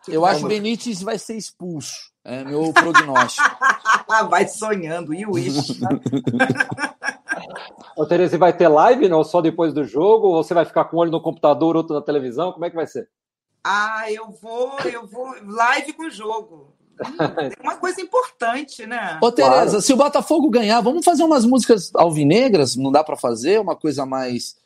Eu 0.08 0.26
acho 0.26 0.40
que 0.40 0.46
o 0.46 0.48
Benítez 0.48 1.00
vai 1.00 1.18
ser 1.18 1.36
expulso. 1.36 2.12
É 2.24 2.44
meu 2.44 2.72
prognóstico. 2.72 3.48
vai 4.28 4.46
sonhando. 4.48 5.14
E 5.14 5.24
o. 5.24 5.32
Ô, 7.96 8.06
Tereza, 8.06 8.38
vai 8.38 8.56
ter 8.56 8.68
live 8.68 9.08
não 9.08 9.22
só 9.22 9.40
depois 9.40 9.72
do 9.72 9.84
jogo? 9.84 10.28
Ou 10.28 10.42
você 10.42 10.54
vai 10.54 10.64
ficar 10.64 10.84
com 10.84 10.96
um 10.96 11.00
olho 11.00 11.10
no 11.10 11.20
computador, 11.20 11.76
outro 11.76 11.94
na 11.94 12.02
televisão? 12.02 12.52
Como 12.52 12.64
é 12.64 12.70
que 12.70 12.76
vai 12.76 12.86
ser? 12.86 13.08
Ah, 13.64 14.10
eu 14.10 14.30
vou, 14.30 14.78
eu 14.80 15.06
vou 15.06 15.34
live 15.44 15.92
com 15.92 16.04
o 16.04 16.10
jogo. 16.10 16.74
É 17.58 17.62
uma 17.62 17.76
coisa 17.76 18.00
importante, 18.00 18.86
né? 18.86 19.18
Ô, 19.20 19.32
Tereza, 19.32 19.54
claro. 19.54 19.80
se 19.82 19.92
o 19.92 19.96
Botafogo 19.96 20.50
ganhar, 20.50 20.80
vamos 20.80 21.04
fazer 21.04 21.24
umas 21.24 21.44
músicas 21.44 21.90
alvinegras? 21.94 22.76
Não 22.76 22.92
dá 22.92 23.02
para 23.02 23.16
fazer? 23.16 23.60
Uma 23.60 23.74
coisa 23.74 24.06
mais. 24.06 24.56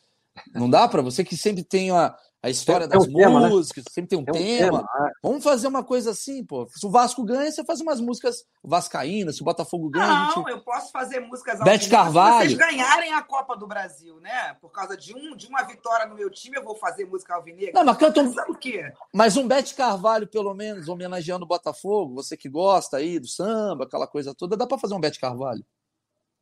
Não 0.53 0.69
dá 0.69 0.87
para 0.87 1.01
você 1.01 1.23
que 1.23 1.35
sempre 1.35 1.63
tem 1.63 1.89
a, 1.89 2.15
a 2.47 2.49
história 2.49 2.87
tem, 2.87 2.97
das 2.97 3.07
tem 3.07 3.27
um 3.27 3.49
músicas, 3.49 3.83
tema, 3.83 3.85
né? 3.85 3.91
sempre 3.91 4.09
tem 4.09 4.19
um, 4.19 4.23
tem 4.23 4.33
um 4.33 4.57
tema. 4.57 4.79
tema. 4.79 5.07
É. 5.07 5.11
Vamos 5.21 5.43
fazer 5.43 5.67
uma 5.67 5.83
coisa 5.83 6.11
assim, 6.11 6.45
pô. 6.45 6.65
Se 6.69 6.85
o 6.85 6.89
Vasco 6.89 7.23
ganha, 7.23 7.51
você 7.51 7.63
faz 7.63 7.81
umas 7.81 7.99
músicas 7.99 8.45
vascaínas, 8.63 9.35
se 9.35 9.41
o 9.41 9.45
Botafogo 9.45 9.89
ganha. 9.89 10.07
Não, 10.07 10.33
gente... 10.33 10.49
eu 10.49 10.61
posso 10.61 10.91
fazer 10.91 11.19
músicas 11.19 11.59
Bete 11.59 11.89
Carvalho. 11.89 12.49
Se 12.49 12.55
vocês 12.55 12.71
ganharem 12.71 13.13
a 13.13 13.21
Copa 13.21 13.55
do 13.57 13.67
Brasil, 13.67 14.19
né? 14.21 14.55
Por 14.61 14.71
causa 14.71 14.95
de, 14.95 15.13
um, 15.13 15.35
de 15.35 15.47
uma 15.47 15.63
vitória 15.63 16.05
no 16.05 16.15
meu 16.15 16.29
time, 16.29 16.57
eu 16.57 16.63
vou 16.63 16.75
fazer 16.75 17.05
música 17.05 17.35
alvinegra. 17.35 17.73
Não, 17.73 17.85
mas 17.85 17.97
canta 17.97 18.21
um. 18.21 18.33
O 18.47 18.55
quê? 18.55 18.91
Mas 19.13 19.35
um 19.35 19.45
Bete 19.45 19.75
Carvalho, 19.75 20.25
pelo 20.27 20.53
menos, 20.53 20.87
homenageando 20.87 21.43
o 21.43 21.47
Botafogo, 21.47 22.15
você 22.15 22.37
que 22.37 22.47
gosta 22.47 22.97
aí 22.97 23.19
do 23.19 23.27
samba, 23.27 23.83
aquela 23.83 24.07
coisa 24.07 24.33
toda, 24.33 24.55
dá 24.55 24.65
para 24.65 24.77
fazer 24.77 24.93
um 24.93 25.01
Bete 25.01 25.19
Carvalho. 25.19 25.65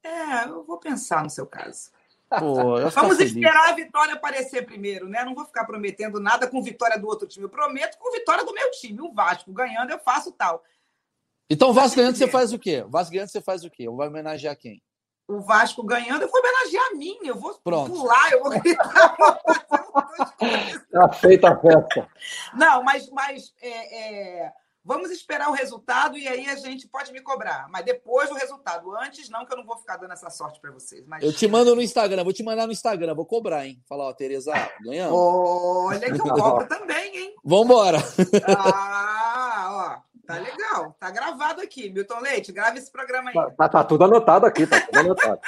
É, 0.03 0.47
eu 0.47 0.63
vou 0.63 0.77
pensar 0.77 1.23
no 1.23 1.31
seu 1.31 1.47
caso. 1.47 1.89
Pô, 2.29 2.79
eu 2.79 2.89
Vamos 2.89 3.17
feliz. 3.17 3.33
esperar 3.33 3.69
a 3.69 3.73
vitória 3.73 4.13
aparecer 4.15 4.65
primeiro, 4.65 5.07
né? 5.07 5.23
Não 5.23 5.35
vou 5.35 5.45
ficar 5.45 5.65
prometendo 5.65 6.19
nada 6.19 6.47
com 6.47 6.61
vitória 6.61 6.97
do 6.99 7.07
outro 7.07 7.27
time. 7.27 7.45
Eu 7.45 7.49
prometo 7.49 7.97
com 7.97 8.11
vitória 8.11 8.43
do 8.43 8.53
meu 8.53 8.71
time. 8.71 8.99
O 9.01 9.13
Vasco 9.13 9.51
ganhando, 9.53 9.91
eu 9.91 9.99
faço 9.99 10.31
tal. 10.31 10.63
Então, 11.49 11.71
Vasco 11.71 11.97
ganhando, 11.97 12.15
você 12.15 12.27
faz 12.27 12.51
o 12.51 12.59
quê? 12.59 12.83
Vasco 12.87 13.13
ganhando, 13.13 13.29
você 13.29 13.41
faz 13.41 13.63
o 13.63 13.69
quê? 13.69 13.87
Vai 13.89 14.07
homenagear 14.07 14.57
quem? 14.57 14.81
O 15.27 15.39
Vasco 15.39 15.83
ganhando, 15.83 16.23
eu 16.23 16.29
vou 16.29 16.39
homenagear 16.39 16.85
a 16.91 16.95
mim. 16.95 17.17
Eu 17.23 17.35
vou 17.35 17.53
Pronto. 17.63 17.91
pular, 17.91 18.31
eu 18.31 18.41
vou 18.41 18.49
gritar. 18.49 19.39
Tá 20.91 21.11
feita 21.13 21.49
a 21.49 21.59
festa. 21.59 22.07
Não, 22.53 22.83
mas, 22.83 23.09
mas 23.09 23.53
é, 23.61 24.43
é, 24.43 24.53
vamos 24.85 25.09
esperar 25.11 25.49
o 25.49 25.53
resultado 25.53 26.17
e 26.17 26.27
aí 26.27 26.47
a 26.47 26.55
gente 26.55 26.87
pode 26.87 27.11
me 27.11 27.19
cobrar. 27.21 27.67
Mas 27.69 27.83
depois 27.83 28.29
do 28.29 28.35
resultado. 28.35 28.95
Antes, 28.95 29.29
não, 29.29 29.45
que 29.45 29.51
eu 29.53 29.57
não 29.57 29.65
vou 29.65 29.77
ficar 29.77 29.97
dando 29.97 30.13
essa 30.13 30.29
sorte 30.29 30.59
para 30.61 30.71
vocês. 30.71 31.03
Mas... 31.07 31.23
Eu 31.23 31.33
te 31.33 31.47
mando 31.47 31.75
no 31.75 31.81
Instagram, 31.81 32.23
vou 32.23 32.31
te 32.31 32.43
mandar 32.43 32.67
no 32.67 32.71
Instagram, 32.71 33.15
vou 33.15 33.25
cobrar, 33.25 33.65
hein? 33.65 33.81
Falar, 33.89 34.05
ó, 34.05 34.13
Tereza, 34.13 34.53
ganhamos. 34.83 35.17
Olha 35.17 35.99
que 36.13 36.21
eu 36.21 36.23
cobro 36.35 36.67
também, 36.67 37.17
hein? 37.17 37.35
Vambora. 37.43 37.97
Ah, 38.57 39.99
ó. 40.01 40.15
Tá 40.25 40.35
legal. 40.39 40.95
Tá 40.99 41.11
gravado 41.11 41.61
aqui. 41.61 41.89
Milton 41.89 42.19
Leite, 42.19 42.51
grava 42.51 42.77
esse 42.77 42.91
programa 42.91 43.29
aí. 43.29 43.33
Tá, 43.33 43.49
tá- 43.51 43.69
tá 43.69 43.83
tudo 43.83 44.03
anotado 44.05 44.45
aqui, 44.45 44.65
tá 44.65 44.81
tudo 44.81 44.97
anotado. 44.99 45.39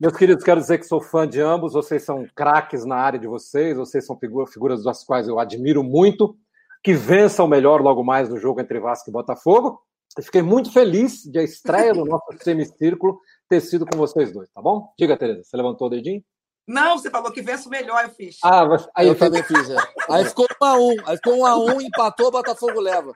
Meus 0.00 0.16
queridos, 0.16 0.42
quero 0.44 0.58
dizer 0.60 0.78
que 0.78 0.84
sou 0.84 1.00
fã 1.00 1.28
de 1.28 1.40
ambos, 1.40 1.74
vocês 1.74 2.02
são 2.02 2.26
craques 2.34 2.84
na 2.86 2.96
área 2.96 3.18
de 3.18 3.26
vocês, 3.26 3.76
vocês 3.76 4.04
são 4.06 4.18
figu- 4.18 4.46
figuras 4.46 4.82
das 4.82 5.04
quais 5.04 5.28
eu 5.28 5.38
admiro 5.38 5.84
muito, 5.84 6.36
que 6.82 6.94
vença 6.94 7.42
o 7.42 7.48
melhor 7.48 7.80
logo 7.80 8.02
mais 8.02 8.28
no 8.28 8.38
jogo 8.38 8.60
entre 8.60 8.80
Vasco 8.80 9.10
e 9.10 9.12
Botafogo. 9.12 9.80
E 10.18 10.22
fiquei 10.22 10.42
muito 10.42 10.72
feliz 10.72 11.22
de 11.22 11.38
a 11.38 11.42
estreia 11.42 11.94
do 11.94 12.04
nosso 12.04 12.26
semicírculo 12.42 13.20
ter 13.48 13.60
sido 13.60 13.86
com 13.86 13.96
vocês 13.96 14.32
dois, 14.32 14.48
tá 14.50 14.60
bom? 14.60 14.92
Diga, 14.98 15.16
Tereza, 15.16 15.42
você 15.44 15.56
levantou 15.56 15.86
o 15.86 15.90
dedinho? 15.90 16.22
Não, 16.66 16.98
você 16.98 17.10
falou 17.10 17.32
que 17.32 17.42
vença 17.42 17.68
o 17.68 17.70
melhor, 17.70 18.04
eu 18.04 18.10
fiz. 18.10 18.36
Ah, 18.44 18.64
mas... 18.64 18.88
aí 18.94 19.08
eu, 19.08 19.18
também 19.18 19.42
fiz, 19.42 19.70
é. 19.70 19.76
Aí 20.08 20.24
ficou 20.24 20.46
1 20.62 20.64
a 20.64 20.78
1 20.78 20.96
aí 21.06 21.16
ficou 21.16 21.34
1 21.40 21.46
a 21.46 21.56
1 21.58 21.80
empatou, 21.80 22.30
Botafogo 22.30 22.80
leva. 22.80 23.12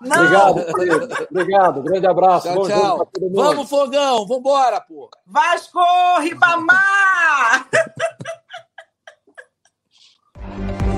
Não. 0.00 0.16
Obrigado. 0.16 1.26
Obrigado. 1.30 1.82
Grande 1.82 2.06
abraço. 2.06 2.48
Tchau, 2.48 2.66
tchau. 2.66 3.10
Vamos, 3.32 3.68
Fogão. 3.68 4.26
Vambora, 4.26 4.80
pô. 4.80 5.10
Vasco, 5.26 5.78
Ribamar! 6.20 7.68